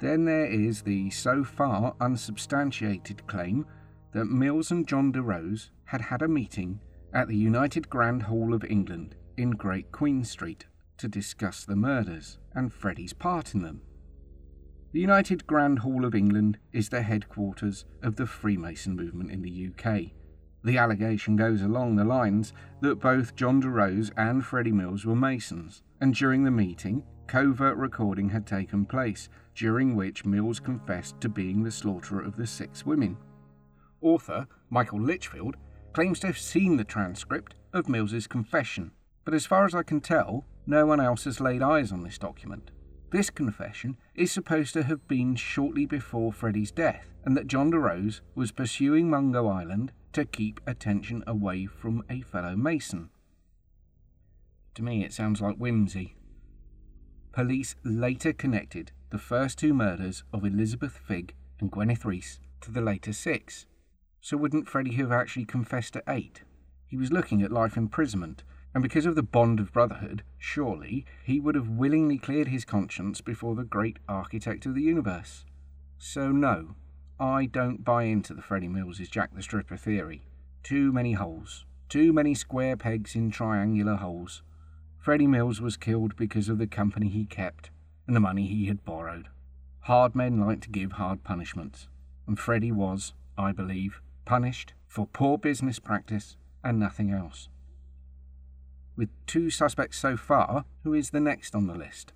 Then 0.00 0.24
there 0.24 0.46
is 0.46 0.82
the 0.82 1.10
so 1.10 1.44
far 1.44 1.94
unsubstantiated 2.00 3.26
claim 3.28 3.64
that 4.12 4.24
Mills 4.24 4.72
and 4.72 4.86
John 4.86 5.12
du 5.12 5.22
Rose 5.22 5.70
had 5.84 6.00
had 6.00 6.22
a 6.22 6.28
meeting 6.28 6.80
at 7.14 7.28
the 7.28 7.36
United 7.36 7.88
Grand 7.88 8.24
Hall 8.24 8.52
of 8.52 8.64
England 8.64 9.14
in 9.36 9.50
Great 9.50 9.90
Queen 9.92 10.24
Street 10.24 10.66
to 10.98 11.08
discuss 11.08 11.64
the 11.64 11.76
murders 11.76 12.38
and 12.54 12.72
Freddie's 12.72 13.12
part 13.12 13.54
in 13.54 13.62
them. 13.62 13.82
The 14.92 15.00
United 15.00 15.46
Grand 15.46 15.78
Hall 15.78 16.04
of 16.04 16.14
England 16.14 16.58
is 16.72 16.90
the 16.90 17.02
headquarters 17.02 17.84
of 18.02 18.16
the 18.16 18.26
Freemason 18.26 18.94
movement 18.94 19.30
in 19.30 19.42
the 19.42 19.70
UK. 19.70 20.12
The 20.64 20.78
allegation 20.78 21.34
goes 21.34 21.62
along 21.62 21.96
the 21.96 22.04
lines 22.04 22.52
that 22.82 23.00
both 23.00 23.34
John 23.34 23.60
du 23.60 23.68
Rose 23.68 24.10
and 24.16 24.44
Freddie 24.44 24.70
Mills 24.70 25.04
were 25.04 25.16
Masons, 25.16 25.82
and 26.00 26.14
during 26.14 26.44
the 26.44 26.50
meeting, 26.50 27.02
covert 27.26 27.76
recording 27.76 28.28
had 28.28 28.46
taken 28.46 28.84
place, 28.84 29.28
during 29.54 29.96
which 29.96 30.24
Mills 30.24 30.60
confessed 30.60 31.20
to 31.20 31.28
being 31.28 31.62
the 31.62 31.70
slaughterer 31.70 32.22
of 32.22 32.36
the 32.36 32.46
six 32.46 32.86
women. 32.86 33.16
Author 34.02 34.46
Michael 34.70 35.00
Litchfield 35.00 35.56
claims 35.92 36.20
to 36.20 36.26
have 36.26 36.38
seen 36.38 36.76
the 36.76 36.84
transcript 36.84 37.54
of 37.72 37.88
Mills's 37.88 38.26
confession, 38.26 38.92
but 39.24 39.34
as 39.34 39.46
far 39.46 39.64
as 39.64 39.74
I 39.74 39.82
can 39.82 40.00
tell, 40.00 40.44
no 40.66 40.86
one 40.86 41.00
else 41.00 41.24
has 41.24 41.40
laid 41.40 41.62
eyes 41.62 41.92
on 41.92 42.02
this 42.02 42.18
document. 42.18 42.70
This 43.10 43.30
confession 43.30 43.98
is 44.14 44.32
supposed 44.32 44.72
to 44.72 44.84
have 44.84 45.06
been 45.06 45.36
shortly 45.36 45.84
before 45.84 46.32
Freddie's 46.32 46.70
death, 46.70 47.08
and 47.24 47.36
that 47.36 47.46
John 47.46 47.70
du 47.70 47.78
Rose 47.78 48.22
was 48.34 48.52
pursuing 48.52 49.10
Mungo 49.10 49.48
Ireland 49.48 49.92
to 50.14 50.24
keep 50.24 50.60
attention 50.66 51.22
away 51.26 51.66
from 51.66 52.04
a 52.08 52.22
fellow 52.22 52.56
Mason. 52.56 53.10
To 54.74 54.82
me, 54.82 55.04
it 55.04 55.12
sounds 55.12 55.40
like 55.40 55.56
whimsy. 55.56 56.16
Police 57.32 57.76
later 57.84 58.32
connected 58.32 58.92
the 59.10 59.18
first 59.18 59.58
two 59.58 59.74
murders 59.74 60.24
of 60.32 60.44
Elizabeth 60.44 60.96
Figg 60.96 61.34
and 61.60 61.70
Gwyneth 61.70 62.04
Rees 62.04 62.40
to 62.62 62.70
the 62.70 62.80
later 62.80 63.12
six. 63.12 63.66
So 64.20 64.36
wouldn't 64.36 64.68
Freddie 64.68 64.94
have 64.94 65.12
actually 65.12 65.44
confessed 65.44 65.92
to 65.94 66.02
eight? 66.08 66.44
He 66.86 66.96
was 66.96 67.12
looking 67.12 67.42
at 67.42 67.52
life 67.52 67.76
imprisonment, 67.76 68.44
and 68.74 68.82
because 68.82 69.06
of 69.06 69.14
the 69.14 69.22
bond 69.22 69.60
of 69.60 69.72
brotherhood, 69.72 70.22
surely 70.38 71.04
he 71.24 71.38
would 71.38 71.54
have 71.54 71.68
willingly 71.68 72.18
cleared 72.18 72.48
his 72.48 72.64
conscience 72.64 73.20
before 73.20 73.54
the 73.54 73.64
great 73.64 73.98
architect 74.08 74.66
of 74.66 74.74
the 74.74 74.82
universe. 74.82 75.44
So, 75.98 76.32
no, 76.32 76.74
I 77.20 77.46
don't 77.46 77.84
buy 77.84 78.04
into 78.04 78.34
the 78.34 78.42
Freddie 78.42 78.68
Mills 78.68 78.98
is 78.98 79.08
Jack 79.08 79.34
the 79.34 79.42
Stripper 79.42 79.76
theory. 79.76 80.22
Too 80.62 80.92
many 80.92 81.12
holes. 81.12 81.64
Too 81.88 82.12
many 82.12 82.34
square 82.34 82.76
pegs 82.76 83.14
in 83.14 83.30
triangular 83.30 83.96
holes. 83.96 84.42
Freddie 84.98 85.26
Mills 85.26 85.60
was 85.60 85.76
killed 85.76 86.16
because 86.16 86.48
of 86.48 86.58
the 86.58 86.66
company 86.66 87.08
he 87.08 87.24
kept 87.24 87.70
and 88.06 88.16
the 88.16 88.20
money 88.20 88.46
he 88.46 88.66
had 88.66 88.84
borrowed. 88.84 89.28
Hard 89.80 90.14
men 90.14 90.40
like 90.40 90.60
to 90.62 90.70
give 90.70 90.92
hard 90.92 91.24
punishments, 91.24 91.88
and 92.26 92.38
Freddie 92.38 92.72
was, 92.72 93.12
I 93.36 93.52
believe, 93.52 94.00
punished 94.24 94.74
for 94.86 95.06
poor 95.06 95.38
business 95.38 95.78
practice 95.78 96.36
and 96.62 96.78
nothing 96.78 97.10
else. 97.10 97.48
With 98.94 99.08
two 99.26 99.48
suspects 99.48 99.98
so 99.98 100.16
far, 100.16 100.66
who 100.84 100.92
is 100.92 101.10
the 101.10 101.20
next 101.20 101.54
on 101.54 101.66
the 101.66 101.74
list? 101.74 102.12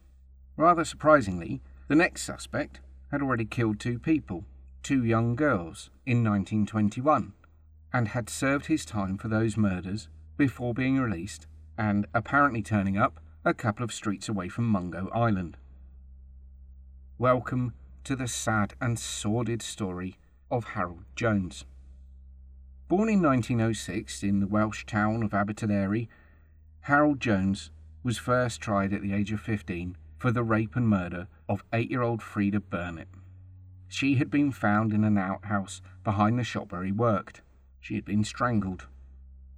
Rather 0.56 0.84
surprisingly, 0.84 1.62
the 1.88 1.94
next 1.94 2.22
suspect 2.22 2.80
had 3.10 3.22
already 3.22 3.46
killed 3.46 3.80
two 3.80 3.98
people, 3.98 4.44
two 4.82 5.02
young 5.02 5.36
girls, 5.36 5.90
in 6.04 6.22
1921, 6.22 7.32
and 7.92 8.08
had 8.08 8.28
served 8.28 8.66
his 8.66 8.84
time 8.84 9.16
for 9.16 9.28
those 9.28 9.56
murders 9.56 10.08
before 10.36 10.74
being 10.74 10.98
released 10.98 11.46
and 11.78 12.06
apparently 12.12 12.62
turning 12.62 12.98
up 12.98 13.20
a 13.44 13.54
couple 13.54 13.84
of 13.84 13.92
streets 13.92 14.28
away 14.28 14.48
from 14.48 14.66
Mungo 14.66 15.08
Ireland. 15.14 15.56
Welcome 17.16 17.72
to 18.04 18.14
the 18.14 18.28
sad 18.28 18.74
and 18.82 18.98
sordid 18.98 19.62
story 19.62 20.18
of 20.50 20.64
Harold 20.64 21.04
Jones. 21.14 21.64
Born 22.88 23.08
in 23.08 23.22
1906 23.22 24.22
in 24.22 24.40
the 24.40 24.46
Welsh 24.46 24.84
town 24.84 25.22
of 25.22 25.30
Abertillery, 25.30 26.08
Harold 26.86 27.18
Jones 27.18 27.72
was 28.04 28.16
first 28.16 28.60
tried 28.60 28.92
at 28.92 29.02
the 29.02 29.12
age 29.12 29.32
of 29.32 29.40
15 29.40 29.96
for 30.18 30.30
the 30.30 30.44
rape 30.44 30.76
and 30.76 30.88
murder 30.88 31.26
of 31.48 31.64
eight 31.72 31.90
year 31.90 32.02
old 32.02 32.20
Freda 32.20 32.60
Burnett. 32.60 33.08
She 33.88 34.14
had 34.14 34.30
been 34.30 34.52
found 34.52 34.92
in 34.92 35.02
an 35.02 35.18
outhouse 35.18 35.82
behind 36.04 36.38
the 36.38 36.44
shop 36.44 36.70
where 36.70 36.84
he 36.84 36.92
worked. 36.92 37.42
She 37.80 37.96
had 37.96 38.04
been 38.04 38.22
strangled. 38.22 38.86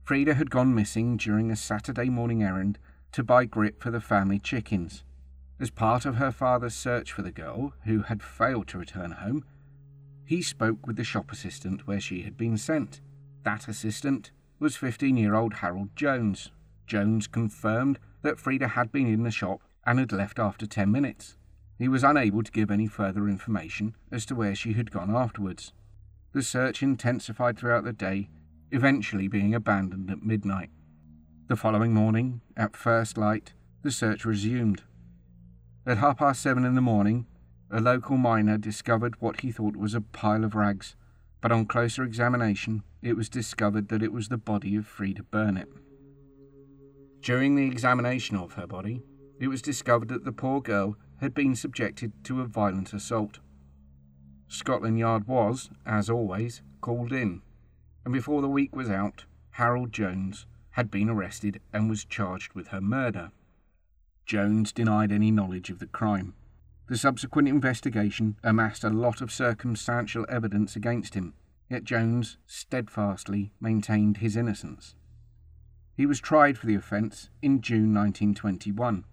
Freda 0.07 0.37
had 0.37 0.51
gone 0.51 0.75
missing 0.75 1.19
during 1.19 1.51
a 1.51 1.57
Saturday 1.57 2.09
morning 2.09 2.43
errand 2.43 2.79
to 3.13 3.23
buy 3.23 3.45
grip 3.45 3.83
for 3.83 3.91
the 3.91 4.01
family 4.01 4.39
chickens. 4.39 5.05
As 5.61 5.69
part 5.69 6.07
of 6.07 6.15
her 6.15 6.33
father's 6.33 6.75
search 6.75 7.13
for 7.13 7.21
the 7.21 7.31
girl, 7.31 7.75
who 7.85 8.05
had 8.05 8.23
failed 8.23 8.69
to 8.69 8.79
return 8.79 9.11
home, 9.11 9.45
he 10.25 10.41
spoke 10.41 10.87
with 10.87 10.97
the 10.97 11.05
shop 11.05 11.31
assistant 11.31 11.87
where 11.87 12.01
she 12.01 12.23
had 12.23 12.39
been 12.39 12.57
sent. 12.57 13.03
That 13.43 13.69
assistant 13.69 14.31
was 14.59 14.77
15 14.77 15.19
year 15.19 15.35
old 15.35 15.53
Harold 15.57 15.95
Jones. 15.95 16.53
Jones 16.89 17.27
confirmed 17.27 17.99
that 18.23 18.39
Freda 18.39 18.71
had 18.71 18.91
been 18.91 19.07
in 19.07 19.23
the 19.23 19.31
shop 19.31 19.61
and 19.87 19.99
had 19.99 20.11
left 20.11 20.39
after 20.39 20.67
10 20.67 20.91
minutes. 20.91 21.37
He 21.79 21.87
was 21.87 22.03
unable 22.03 22.43
to 22.43 22.51
give 22.51 22.71
any 22.71 22.89
further 22.89 23.29
information 23.29 23.95
as 24.11 24.27
to 24.27 24.35
where 24.35 24.55
she 24.55 24.73
had 24.73 24.91
gone 24.91 25.15
afterwards. 25.15 25.73
The 26.33 26.43
search 26.43 26.83
intensified 26.83 27.59
throughout 27.59 27.85
the 27.85 27.93
day, 27.93 28.29
eventually 28.73 29.29
being 29.29 29.55
abandoned 29.55 30.11
at 30.11 30.25
midnight. 30.25 30.71
The 31.47 31.57
following 31.57 31.95
morning, 31.95 32.41
at 32.57 32.77
first 32.77 33.17
light, 33.17 33.53
the 33.83 33.93
search 33.93 34.25
resumed. 34.25 34.83
At 35.87 35.99
half 35.99 36.19
past 36.19 36.43
seven 36.43 36.65
in 36.65 36.75
the 36.75 36.81
morning, 36.81 37.27
a 37.71 37.81
local 37.81 38.17
miner 38.17 38.59
discovered 38.59 39.21
what 39.21 39.41
he 39.41 39.53
thought 39.53 39.77
was 39.77 39.95
a 39.95 40.01
pile 40.01 40.45
of 40.45 40.55
rags, 40.55 40.97
but 41.41 41.53
on 41.53 41.67
closer 41.67 42.03
examination, 42.03 42.83
it 43.01 43.17
was 43.17 43.29
discovered 43.29 43.89
that 43.89 44.03
it 44.03 44.13
was 44.13 44.29
the 44.29 44.37
body 44.37 44.75
of 44.75 44.85
Freda 44.85 45.23
Burnett. 45.31 45.69
During 47.21 47.57
the 47.57 47.67
examination 47.67 48.37
of 48.37 48.55
her 48.55 48.67
body, 48.67 49.03
it 49.41 49.49
was 49.49 49.63
discovered 49.63 50.09
that 50.09 50.25
the 50.25 50.33
poor 50.33 50.61
girl 50.61 50.97
had 51.21 51.35
been 51.35 51.55
subjected 51.55 52.13
to 52.25 52.41
a 52.41 52.47
violent 52.47 52.93
assault. 52.93 53.39
Scotland 54.47 54.99
Yard 54.99 55.27
was, 55.27 55.71
as 55.85 56.09
always, 56.09 56.63
called 56.81 57.13
in, 57.13 57.43
and 58.05 58.15
before 58.15 58.41
the 58.41 58.49
week 58.49 58.75
was 58.75 58.89
out, 58.89 59.25
Harold 59.53 59.93
Jones 59.93 60.47
had 60.71 60.91
been 60.91 61.11
arrested 61.11 61.61
and 61.73 61.91
was 61.91 62.05
charged 62.05 62.55
with 62.55 62.69
her 62.69 62.81
murder. 62.81 63.33
Jones 64.25 64.73
denied 64.73 65.11
any 65.11 65.31
knowledge 65.31 65.71
of 65.71 65.81
the 65.81 65.87
crime. 65.87 66.35
The 66.89 66.97
subsequent 66.97 67.49
investigation 67.49 68.37
amassed 68.43 68.85
a 68.85 68.91
lot 68.91 69.21
of 69.21 69.33
circumstantial 69.33 70.25
evidence 70.29 70.77
against 70.77 71.15
him, 71.15 71.35
yet 71.69 71.85
Jones 71.85 72.39
steadfastly 72.47 73.53
maintained 73.61 74.19
his 74.19 74.37
innocence. 74.37 74.95
He 75.99 76.07
was 76.07 76.21
tried 76.21 76.57
for 76.57 76.67
the 76.67 76.77
offence 76.77 77.29
in 77.43 77.61
June 77.61 77.93
1921. 77.93 79.05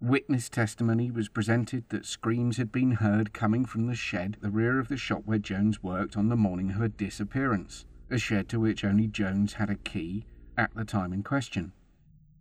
Witness 0.00 0.48
testimony 0.48 1.10
was 1.10 1.28
presented 1.28 1.90
that 1.90 2.06
screams 2.06 2.56
had 2.56 2.72
been 2.72 2.92
heard 2.92 3.34
coming 3.34 3.66
from 3.66 3.86
the 3.86 3.94
shed 3.94 4.36
at 4.36 4.40
the 4.40 4.48
rear 4.48 4.78
of 4.78 4.88
the 4.88 4.96
shop 4.96 5.26
where 5.26 5.38
Jones 5.38 5.82
worked 5.82 6.16
on 6.16 6.30
the 6.30 6.34
morning 6.34 6.70
of 6.70 6.76
her 6.76 6.88
disappearance, 6.88 7.84
a 8.08 8.16
shed 8.16 8.48
to 8.48 8.58
which 8.58 8.86
only 8.86 9.06
Jones 9.06 9.54
had 9.54 9.68
a 9.68 9.74
key 9.74 10.24
at 10.56 10.74
the 10.74 10.86
time 10.86 11.12
in 11.12 11.22
question. 11.22 11.74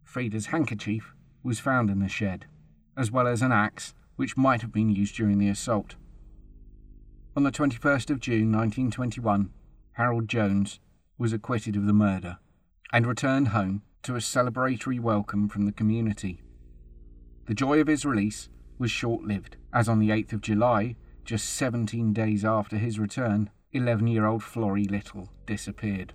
Freda's 0.06 0.46
handkerchief 0.46 1.13
was 1.43 1.60
found 1.60 1.89
in 1.89 2.00
the 2.00 2.08
shed, 2.08 2.46
as 2.96 3.12
well 3.12 3.28
as 3.28 3.41
an 3.41 3.52
axe 3.52 3.93
which 4.15 4.38
might 4.38 4.62
have 4.62 4.72
been 4.72 4.96
used 4.96 5.15
during 5.15 5.39
the 5.39 5.50
assault. 5.50 5.96
On 7.36 7.43
the 7.43 7.52
21st 7.52 8.10
of 8.12 8.22
June 8.22 8.50
1921, 8.50 9.52
Harold 9.93 10.30
Jones 10.30 10.80
was 11.17 11.34
acquitted 11.34 11.76
of 11.76 11.86
the 11.86 11.91
murder 11.91 12.38
and 12.93 13.08
returned 13.08 13.49
home 13.49 13.82
to 14.03 14.15
a 14.15 14.19
celebratory 14.19 14.99
welcome 14.99 15.49
from 15.49 15.65
the 15.65 15.71
community. 15.71 16.39
The 17.47 17.56
joy 17.56 17.82
of 17.82 17.88
his 17.88 18.06
release 18.06 18.49
was 18.77 18.91
short 18.91 19.23
lived, 19.23 19.58
as 19.73 19.89
on 19.89 19.97
the 19.97 20.10
8th 20.10 20.34
of 20.34 20.41
July, 20.41 20.95
just 21.25 21.49
17 21.56 22.13
days 22.13 22.45
after 22.45 22.77
his 22.77 22.99
return, 22.99 23.49
11 23.71 24.06
year 24.06 24.27
old 24.27 24.43
Florrie 24.43 24.86
Little 24.86 25.29
disappeared. 25.47 26.13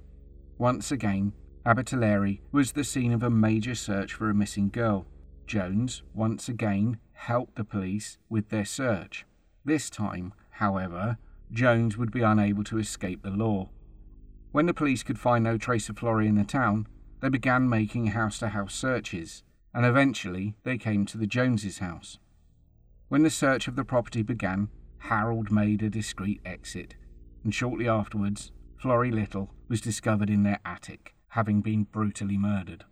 Once 0.56 0.92
again, 0.92 1.32
Abertillery 1.66 2.40
was 2.52 2.72
the 2.72 2.84
scene 2.84 3.12
of 3.12 3.24
a 3.24 3.30
major 3.30 3.74
search 3.74 4.14
for 4.14 4.30
a 4.30 4.34
missing 4.34 4.68
girl. 4.68 5.06
Jones 5.46 6.02
once 6.14 6.48
again 6.48 6.98
helped 7.12 7.56
the 7.56 7.64
police 7.64 8.18
with 8.28 8.50
their 8.50 8.64
search. 8.64 9.26
This 9.64 9.90
time, 9.90 10.32
however, 10.50 11.18
Jones 11.50 11.98
would 11.98 12.12
be 12.12 12.22
unable 12.22 12.62
to 12.64 12.78
escape 12.78 13.22
the 13.22 13.30
law. 13.30 13.70
When 14.50 14.64
the 14.64 14.74
police 14.74 15.02
could 15.02 15.18
find 15.18 15.44
no 15.44 15.58
trace 15.58 15.90
of 15.90 15.98
Florrie 15.98 16.26
in 16.26 16.36
the 16.36 16.44
town, 16.44 16.86
they 17.20 17.28
began 17.28 17.68
making 17.68 18.08
house 18.08 18.38
to 18.38 18.48
house 18.48 18.74
searches, 18.74 19.42
and 19.74 19.84
eventually 19.84 20.54
they 20.62 20.78
came 20.78 21.04
to 21.06 21.18
the 21.18 21.26
Joneses' 21.26 21.80
house. 21.80 22.18
When 23.08 23.22
the 23.22 23.30
search 23.30 23.68
of 23.68 23.76
the 23.76 23.84
property 23.84 24.22
began, 24.22 24.70
Harold 24.98 25.52
made 25.52 25.82
a 25.82 25.90
discreet 25.90 26.40
exit, 26.46 26.96
and 27.44 27.54
shortly 27.54 27.86
afterwards, 27.86 28.50
Florrie 28.78 29.10
Little 29.10 29.50
was 29.68 29.82
discovered 29.82 30.30
in 30.30 30.44
their 30.44 30.60
attic, 30.64 31.14
having 31.28 31.60
been 31.60 31.84
brutally 31.84 32.38
murdered. 32.38 32.84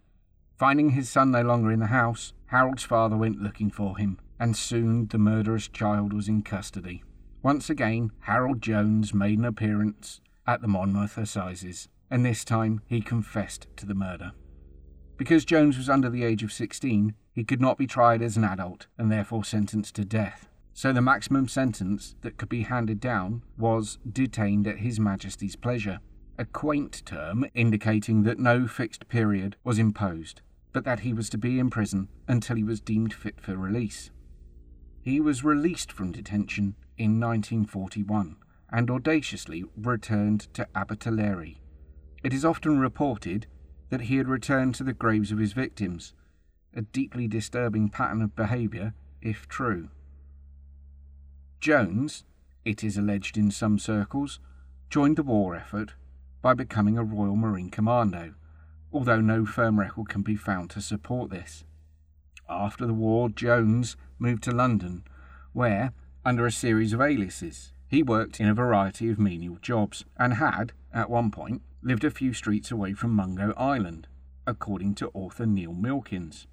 Finding 0.59 0.90
his 0.90 1.09
son 1.09 1.31
no 1.31 1.42
longer 1.42 1.73
in 1.73 1.81
the 1.81 1.87
house, 1.87 2.35
Harold's 2.47 2.85
father 2.85 3.16
went 3.16 3.40
looking 3.40 3.71
for 3.71 3.97
him, 3.97 4.19
and 4.38 4.57
soon 4.57 5.07
the 5.07 5.19
murderous 5.19 5.69
child 5.69 6.12
was 6.12 6.29
in 6.29 6.42
custody. 6.42 7.03
Once 7.42 7.71
again, 7.71 8.11
Harold 8.21 8.61
Jones 8.61 9.14
made 9.14 9.38
an 9.38 9.45
appearance 9.45 10.21
at 10.47 10.61
the 10.63 10.69
Monmouth 10.69 11.19
Assizes, 11.19 11.89
and 12.11 12.25
this 12.25 12.45
time 12.45 12.81
he 12.87 13.01
confessed 13.01 13.67
to 13.77 13.87
the 13.87 13.95
murder. 13.95 14.33
Because 15.17 15.45
Jones 15.45 15.79
was 15.79 15.89
under 15.89 16.11
the 16.11 16.25
age 16.25 16.43
of 16.43 16.53
16, 16.53 17.15
he 17.33 17.45
could 17.45 17.61
not 17.61 17.79
be 17.79 17.87
tried 17.87 18.23
as 18.23 18.37
an 18.37 18.45
adult 18.45 18.87
and 18.99 19.11
therefore 19.11 19.45
sentenced 19.45 19.95
to 19.97 20.05
death. 20.05 20.49
So 20.75 20.93
the 20.93 21.01
maximum 21.01 21.49
sentence 21.49 22.15
that 22.21 22.37
could 22.37 22.51
be 22.51 22.63
handed 22.63 23.01
down 23.01 23.43
was 23.57 23.99
detained 24.11 24.67
at 24.67 24.79
His 24.79 25.01
Majesty's 25.01 25.57
pleasure, 25.57 26.01
a 26.39 26.45
quaint 26.45 27.03
term 27.07 27.47
indicating 27.55 28.25
that 28.25 28.39
no 28.39 28.67
fixed 28.67 29.09
period 29.09 29.57
was 29.65 29.79
imposed, 29.79 30.43
but 30.75 30.85
that 30.85 31.01
he 31.01 31.15
was 31.15 31.31
to 31.31 31.39
be 31.39 31.59
in 31.59 31.71
prison 31.71 32.09
until 32.29 32.57
he 32.57 32.63
was 32.63 32.81
deemed 32.81 33.15
fit 33.15 33.41
for 33.41 33.57
release. 33.57 34.11
He 35.01 35.19
was 35.19 35.45
released 35.45 35.91
from 35.91 36.13
detention 36.13 36.75
in 36.99 37.19
1941 37.21 38.37
and 38.77 38.91
audaciously 38.91 39.65
returned 39.75 40.53
to 40.53 40.69
Abertillery. 40.75 41.57
It 42.23 42.35
is 42.35 42.45
often 42.45 42.79
reported 42.79 43.47
that 43.89 44.03
he 44.03 44.19
had 44.19 44.29
returned 44.29 44.75
to 44.75 44.85
the 44.85 44.93
graves 44.93 45.33
of 45.33 45.39
his 45.39 45.55
victims, 45.55 46.12
a 46.75 46.83
deeply 46.83 47.27
disturbing 47.27 47.89
pattern 47.89 48.21
of 48.21 48.37
behaviour, 48.37 48.93
if 49.23 49.49
true. 49.49 49.89
Jones, 51.59 52.25
it 52.67 52.85
is 52.85 52.99
alleged 52.99 53.39
in 53.39 53.51
some 53.51 53.79
circles, 53.79 54.41
joined 54.91 55.17
the 55.17 55.23
war 55.23 55.55
effort 55.55 55.95
by 56.43 56.53
becoming 56.53 56.99
a 56.99 57.03
Royal 57.03 57.35
Marine 57.35 57.71
Commando, 57.71 58.35
although 58.93 59.23
no 59.23 59.47
firm 59.47 59.81
record 59.81 60.11
can 60.11 60.21
be 60.21 60.37
found 60.37 60.69
to 60.69 60.83
support 60.83 61.31
this. 61.31 61.65
After 62.47 62.87
the 62.87 62.93
war, 62.93 63.31
Jones 63.31 63.97
moved 64.19 64.43
to 64.43 64.51
London, 64.51 65.03
where, 65.55 65.95
under 66.27 66.45
a 66.45 66.53
series 66.53 66.93
of 66.93 67.01
aliases, 67.01 67.73
he 67.88 68.03
worked 68.03 68.40
in 68.40 68.49
a 68.49 68.55
variety 68.55 69.09
of 69.09 69.18
menial 69.18 69.59
jobs 69.62 70.05
and 70.16 70.35
had, 70.35 70.72
at 70.92 71.11
one 71.11 71.31
point, 71.31 71.62
lived 71.83 72.05
a 72.05 72.11
few 72.11 72.33
streets 72.33 72.70
away 72.70 72.92
from 72.92 73.12
Mungo 73.14 73.53
Ireland, 73.57 74.09
according 74.46 74.94
to 74.96 75.11
author 75.14 75.46
Neil 75.46 75.72
Milkins. 75.72 76.46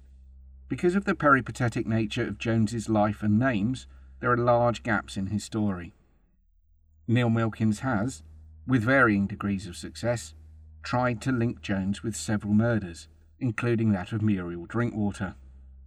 Because 0.68 0.94
of 0.94 1.04
the 1.04 1.14
peripatetic 1.14 1.86
nature 1.86 2.26
of 2.26 2.38
Jones's 2.38 2.88
life 2.88 3.22
and 3.22 3.38
names, 3.38 3.86
there 4.20 4.30
are 4.30 4.36
large 4.36 4.82
gaps 4.82 5.16
in 5.16 5.26
his 5.26 5.44
story. 5.44 5.92
Neil 7.08 7.28
Milkins 7.28 7.80
has, 7.80 8.22
with 8.66 8.84
varying 8.84 9.26
degrees 9.26 9.66
of 9.66 9.76
success, 9.76 10.34
tried 10.82 11.20
to 11.22 11.32
link 11.32 11.60
Jones 11.60 12.02
with 12.02 12.16
several 12.16 12.54
murders, 12.54 13.08
including 13.40 13.92
that 13.92 14.12
of 14.12 14.22
Muriel 14.22 14.66
Drinkwater. 14.66 15.34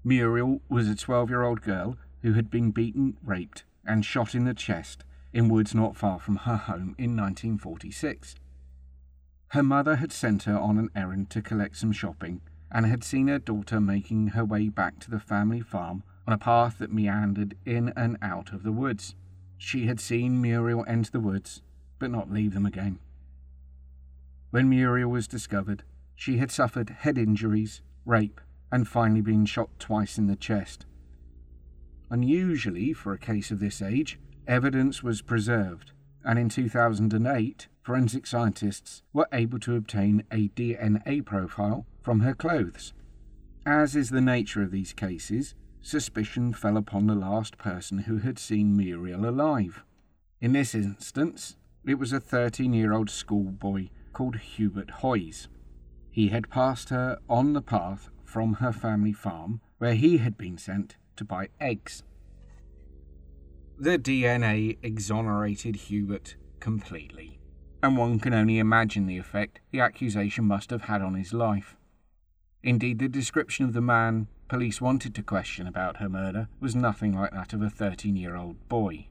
Muriel 0.03 0.61
was 0.69 0.87
a 0.87 0.95
12 0.95 1.29
year 1.29 1.43
old 1.43 1.61
girl 1.61 1.97
who 2.21 2.33
had 2.33 2.51
been 2.51 2.71
beaten, 2.71 3.17
raped, 3.23 3.63
and 3.85 4.03
shot 4.03 4.35
in 4.35 4.43
the 4.43 4.53
chest 4.53 5.03
in 5.37 5.49
woods 5.49 5.75
not 5.75 5.95
far 5.95 6.17
from 6.17 6.35
her 6.35 6.57
home 6.57 6.95
in 6.97 7.15
1946. 7.15 8.33
Her 9.49 9.61
mother 9.61 9.97
had 9.97 10.11
sent 10.11 10.43
her 10.43 10.57
on 10.57 10.79
an 10.79 10.89
errand 10.95 11.29
to 11.29 11.43
collect 11.43 11.77
some 11.77 11.91
shopping 11.91 12.41
and 12.71 12.87
had 12.87 13.03
seen 13.03 13.27
her 13.27 13.37
daughter 13.37 13.79
making 13.79 14.29
her 14.29 14.43
way 14.43 14.67
back 14.67 14.97
to 14.97 15.11
the 15.11 15.19
family 15.19 15.61
farm 15.61 16.01
on 16.25 16.33
a 16.33 16.39
path 16.39 16.79
that 16.79 16.91
meandered 16.91 17.55
in 17.67 17.93
and 17.95 18.17
out 18.19 18.51
of 18.51 18.63
the 18.63 18.71
woods. 18.71 19.13
She 19.59 19.85
had 19.85 19.99
seen 19.99 20.41
Muriel 20.41 20.83
enter 20.87 21.11
the 21.11 21.19
woods, 21.19 21.61
but 21.99 22.09
not 22.09 22.31
leave 22.33 22.55
them 22.55 22.65
again. 22.65 22.97
When 24.49 24.67
Muriel 24.67 25.11
was 25.11 25.27
discovered, 25.27 25.83
she 26.15 26.37
had 26.39 26.49
suffered 26.49 26.89
head 26.89 27.19
injuries, 27.19 27.83
rape, 28.05 28.41
and 28.71 28.87
finally 28.87 29.21
been 29.21 29.45
shot 29.45 29.69
twice 29.77 30.17
in 30.17 30.25
the 30.25 30.35
chest. 30.35 30.87
Unusually 32.09 32.91
for 32.91 33.13
a 33.13 33.19
case 33.19 33.51
of 33.51 33.59
this 33.59 33.83
age, 33.83 34.17
evidence 34.47 35.03
was 35.03 35.21
preserved, 35.21 35.91
and 36.23 36.39
in 36.39 36.49
2008, 36.49 37.67
forensic 37.81 38.25
scientists 38.25 39.03
were 39.13 39.27
able 39.31 39.59
to 39.59 39.75
obtain 39.75 40.23
a 40.31 40.49
DNA 40.49 41.25
profile 41.25 41.85
from 42.01 42.21
her 42.21 42.33
clothes. 42.33 42.93
As 43.65 43.95
is 43.95 44.09
the 44.09 44.21
nature 44.21 44.63
of 44.63 44.71
these 44.71 44.93
cases, 44.93 45.55
suspicion 45.81 46.53
fell 46.53 46.77
upon 46.77 47.07
the 47.07 47.15
last 47.15 47.57
person 47.57 47.99
who 47.99 48.17
had 48.17 48.39
seen 48.39 48.75
Muriel 48.75 49.27
alive. 49.27 49.83
In 50.41 50.53
this 50.53 50.75
instance, 50.75 51.57
it 51.85 51.95
was 51.95 52.13
a 52.13 52.19
13 52.19 52.73
year 52.73 52.93
old 52.93 53.09
schoolboy 53.09 53.89
called 54.13 54.37
Hubert 54.37 54.89
Hoyes. 55.01 55.47
He 56.11 56.29
had 56.29 56.49
passed 56.49 56.89
her 56.89 57.17
on 57.29 57.53
the 57.53 57.61
path 57.61 58.09
from 58.25 58.55
her 58.55 58.73
family 58.73 59.13
farm 59.13 59.61
where 59.77 59.95
he 59.95 60.17
had 60.17 60.37
been 60.37 60.57
sent 60.57 60.97
to 61.15 61.23
buy 61.23 61.49
eggs. 61.59 62.03
The 63.79 63.99
DNA 63.99 64.79
exonerated 64.81 65.75
Hubert 65.75 66.35
completely, 66.59 67.39
and 67.83 67.95
one 67.95 68.17
can 68.17 68.33
only 68.33 68.57
imagine 68.57 69.05
the 69.05 69.19
effect 69.19 69.59
the 69.69 69.81
accusation 69.81 70.45
must 70.45 70.71
have 70.71 70.81
had 70.81 71.03
on 71.03 71.13
his 71.13 71.31
life. 71.31 71.75
Indeed, 72.63 72.97
the 72.97 73.07
description 73.07 73.65
of 73.65 73.73
the 73.73 73.81
man 73.81 74.29
police 74.47 74.81
wanted 74.81 75.13
to 75.13 75.21
question 75.21 75.67
about 75.67 75.97
her 75.97 76.09
murder 76.09 76.47
was 76.59 76.75
nothing 76.75 77.13
like 77.13 77.29
that 77.33 77.53
of 77.53 77.61
a 77.61 77.69
13 77.69 78.15
year 78.15 78.35
old 78.35 78.67
boy. 78.67 79.09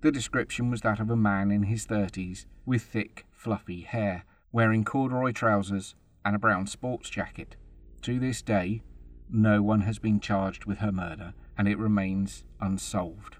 The 0.00 0.10
description 0.10 0.70
was 0.70 0.80
that 0.80 0.98
of 0.98 1.10
a 1.10 1.16
man 1.16 1.50
in 1.50 1.64
his 1.64 1.86
30s 1.86 2.46
with 2.64 2.84
thick, 2.84 3.26
fluffy 3.32 3.82
hair, 3.82 4.24
wearing 4.50 4.82
corduroy 4.82 5.32
trousers 5.32 5.94
and 6.24 6.34
a 6.34 6.38
brown 6.38 6.66
sports 6.68 7.10
jacket. 7.10 7.56
To 8.00 8.18
this 8.18 8.40
day, 8.40 8.80
no 9.28 9.60
one 9.60 9.82
has 9.82 9.98
been 9.98 10.20
charged 10.20 10.64
with 10.64 10.78
her 10.78 10.92
murder, 10.92 11.34
and 11.58 11.68
it 11.68 11.76
remains 11.76 12.44
unsolved 12.62 13.36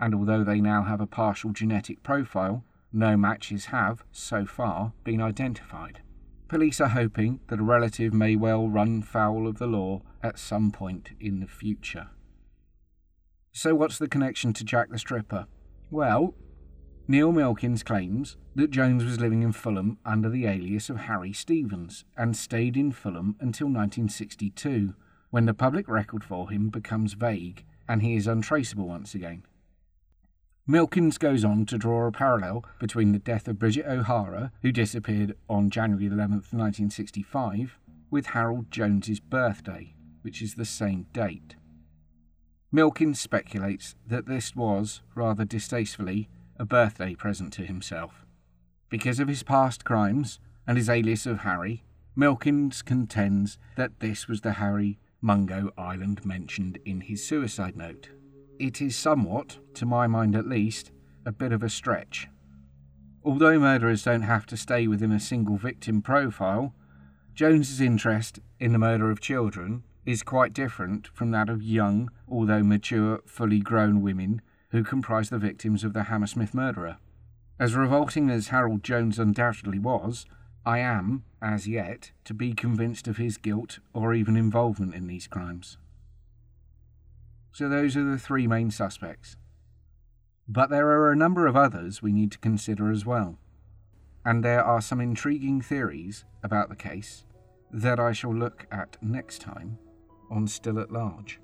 and 0.00 0.14
although 0.14 0.42
they 0.42 0.60
now 0.60 0.82
have 0.82 1.00
a 1.00 1.06
partial 1.06 1.50
genetic 1.50 2.02
profile, 2.02 2.64
no 2.92 3.16
matches 3.16 3.66
have, 3.66 4.02
so 4.10 4.46
far, 4.46 4.94
been 5.04 5.20
identified. 5.20 6.00
Police 6.48 6.80
are 6.80 6.88
hoping 6.88 7.38
that 7.48 7.60
a 7.60 7.62
relative 7.62 8.12
may 8.12 8.34
well 8.34 8.68
run 8.68 9.02
foul 9.02 9.46
of 9.46 9.58
the 9.58 9.66
law 9.66 10.00
at 10.22 10.38
some 10.38 10.72
point 10.72 11.10
in 11.20 11.38
the 11.38 11.46
future. 11.46 12.08
So, 13.52 13.74
what's 13.74 13.98
the 13.98 14.08
connection 14.08 14.52
to 14.54 14.64
Jack 14.64 14.90
the 14.90 14.98
Stripper? 14.98 15.46
Well, 15.90 16.34
Neil 17.06 17.30
Milkins 17.30 17.82
claims 17.82 18.36
that 18.54 18.70
Jones 18.70 19.04
was 19.04 19.20
living 19.20 19.42
in 19.42 19.52
Fulham 19.52 19.98
under 20.04 20.28
the 20.28 20.46
alias 20.46 20.88
of 20.88 20.96
Harry 20.96 21.32
Stevens 21.32 22.04
and 22.16 22.36
stayed 22.36 22.76
in 22.76 22.90
Fulham 22.90 23.36
until 23.38 23.66
1962, 23.66 24.94
when 25.30 25.46
the 25.46 25.54
public 25.54 25.88
record 25.88 26.24
for 26.24 26.50
him 26.50 26.70
becomes 26.70 27.12
vague 27.12 27.64
and 27.88 28.02
he 28.02 28.14
is 28.14 28.26
untraceable 28.26 28.86
once 28.88 29.14
again. 29.14 29.42
Milkins 30.66 31.18
goes 31.18 31.44
on 31.44 31.66
to 31.66 31.78
draw 31.78 32.06
a 32.06 32.12
parallel 32.12 32.64
between 32.78 33.12
the 33.12 33.18
death 33.18 33.48
of 33.48 33.58
Bridget 33.58 33.86
O'Hara, 33.86 34.52
who 34.62 34.70
disappeared 34.70 35.34
on 35.48 35.70
January 35.70 36.06
11, 36.06 36.36
1965, 36.50 37.78
with 38.10 38.26
Harold 38.26 38.70
Jones's 38.70 39.20
birthday, 39.20 39.94
which 40.22 40.42
is 40.42 40.54
the 40.54 40.64
same 40.64 41.06
date. 41.12 41.56
Milkins 42.70 43.18
speculates 43.18 43.96
that 44.06 44.26
this 44.26 44.54
was, 44.54 45.00
rather 45.14 45.44
distastefully, 45.44 46.28
a 46.56 46.64
birthday 46.64 47.14
present 47.14 47.52
to 47.54 47.62
himself. 47.62 48.24
Because 48.90 49.18
of 49.18 49.28
his 49.28 49.42
past 49.42 49.84
crimes 49.84 50.38
and 50.66 50.76
his 50.76 50.90
alias 50.90 51.26
of 51.26 51.40
Harry, 51.40 51.84
Milkins 52.14 52.82
contends 52.82 53.58
that 53.76 54.00
this 54.00 54.28
was 54.28 54.42
the 54.42 54.52
Harry 54.52 54.98
Mungo 55.20 55.72
Ireland 55.76 56.24
mentioned 56.24 56.78
in 56.84 57.00
his 57.00 57.26
suicide 57.26 57.76
note 57.76 58.10
it 58.60 58.82
is 58.82 58.94
somewhat, 58.94 59.58
to 59.74 59.86
my 59.86 60.06
mind 60.06 60.36
at 60.36 60.46
least, 60.46 60.92
a 61.24 61.32
bit 61.32 61.52
of 61.52 61.62
a 61.62 61.70
stretch. 61.70 62.28
Although 63.24 63.58
murderers 63.58 64.04
don't 64.04 64.22
have 64.22 64.46
to 64.46 64.56
stay 64.56 64.86
within 64.86 65.12
a 65.12 65.20
single 65.20 65.56
victim 65.56 66.02
profile, 66.02 66.74
Jones's 67.34 67.80
interest 67.80 68.38
in 68.58 68.72
the 68.72 68.78
murder 68.78 69.10
of 69.10 69.20
children 69.20 69.82
is 70.04 70.22
quite 70.22 70.52
different 70.52 71.08
from 71.08 71.30
that 71.30 71.48
of 71.48 71.62
young, 71.62 72.10
although 72.28 72.62
mature, 72.62 73.20
fully 73.26 73.60
grown 73.60 74.02
women 74.02 74.42
who 74.70 74.84
comprise 74.84 75.30
the 75.30 75.38
victims 75.38 75.84
of 75.84 75.92
the 75.92 76.04
Hammersmith 76.04 76.54
murderer. 76.54 76.98
As 77.58 77.74
revolting 77.74 78.30
as 78.30 78.48
Harold 78.48 78.82
Jones 78.82 79.18
undoubtedly 79.18 79.78
was, 79.78 80.26
I 80.64 80.78
am, 80.78 81.24
as 81.42 81.66
yet, 81.66 82.12
to 82.24 82.34
be 82.34 82.52
convinced 82.52 83.08
of 83.08 83.16
his 83.16 83.36
guilt 83.36 83.78
or 83.92 84.14
even 84.14 84.36
involvement 84.36 84.94
in 84.94 85.06
these 85.06 85.26
crimes. 85.26 85.78
So 87.52 87.68
those 87.68 87.96
are 87.96 88.04
the 88.04 88.18
three 88.18 88.46
main 88.46 88.70
suspects. 88.70 89.36
But 90.48 90.70
there 90.70 90.88
are 90.88 91.12
a 91.12 91.16
number 91.16 91.46
of 91.46 91.56
others 91.56 92.02
we 92.02 92.12
need 92.12 92.32
to 92.32 92.38
consider 92.38 92.90
as 92.90 93.06
well. 93.06 93.38
And 94.24 94.44
there 94.44 94.64
are 94.64 94.80
some 94.80 95.00
intriguing 95.00 95.60
theories 95.60 96.24
about 96.42 96.68
the 96.68 96.76
case 96.76 97.24
that 97.72 98.00
I 98.00 98.12
shall 98.12 98.34
look 98.34 98.66
at 98.70 98.96
next 99.00 99.40
time 99.40 99.78
on 100.30 100.46
Still 100.46 100.78
at 100.78 100.90
Large. 100.90 101.40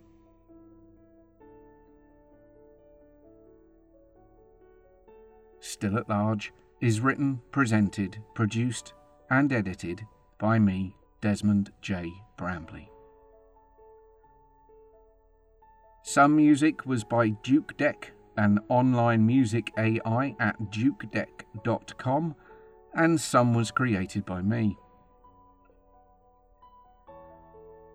Still 5.61 5.99
at 5.99 6.09
Large 6.09 6.53
is 6.81 7.01
written, 7.01 7.40
presented, 7.51 8.19
produced, 8.35 8.92
and 9.31 9.53
edited 9.53 10.03
by 10.38 10.59
me, 10.59 10.95
Desmond 11.21 11.73
J. 11.81 12.12
Brambley. 12.38 12.88
Some 16.09 16.37
music 16.37 16.87
was 16.87 17.03
by 17.03 17.31
Jukedeck, 17.31 18.11
an 18.37 18.61
online 18.69 19.27
music 19.27 19.73
AI 19.77 20.37
at 20.38 20.57
jukedeck.com, 20.71 22.37
and 22.95 23.21
some 23.21 23.55
was 23.55 23.73
created 23.73 24.25
by 24.25 24.40
me. 24.40 24.77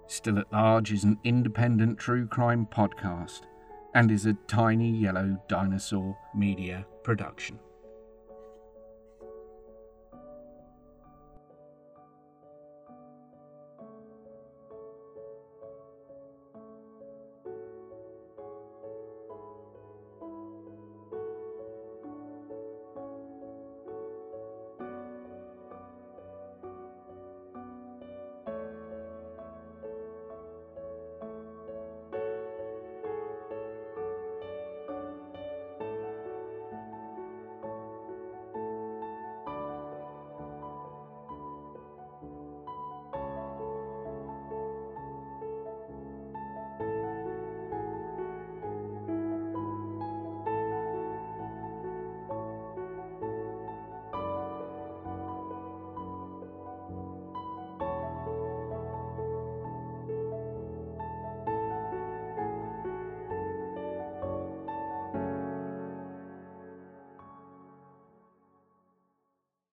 Still 0.08 0.40
at 0.40 0.52
Large 0.52 0.92
is 0.92 1.06
an 1.06 1.20
independent 1.24 2.00
true 2.00 2.28
crime 2.28 2.68
podcast 2.70 3.44
and 3.96 4.12
is 4.12 4.26
a 4.26 4.34
tiny 4.46 4.92
yellow 4.92 5.42
dinosaur 5.48 6.18
media 6.36 6.86
production. 7.04 7.60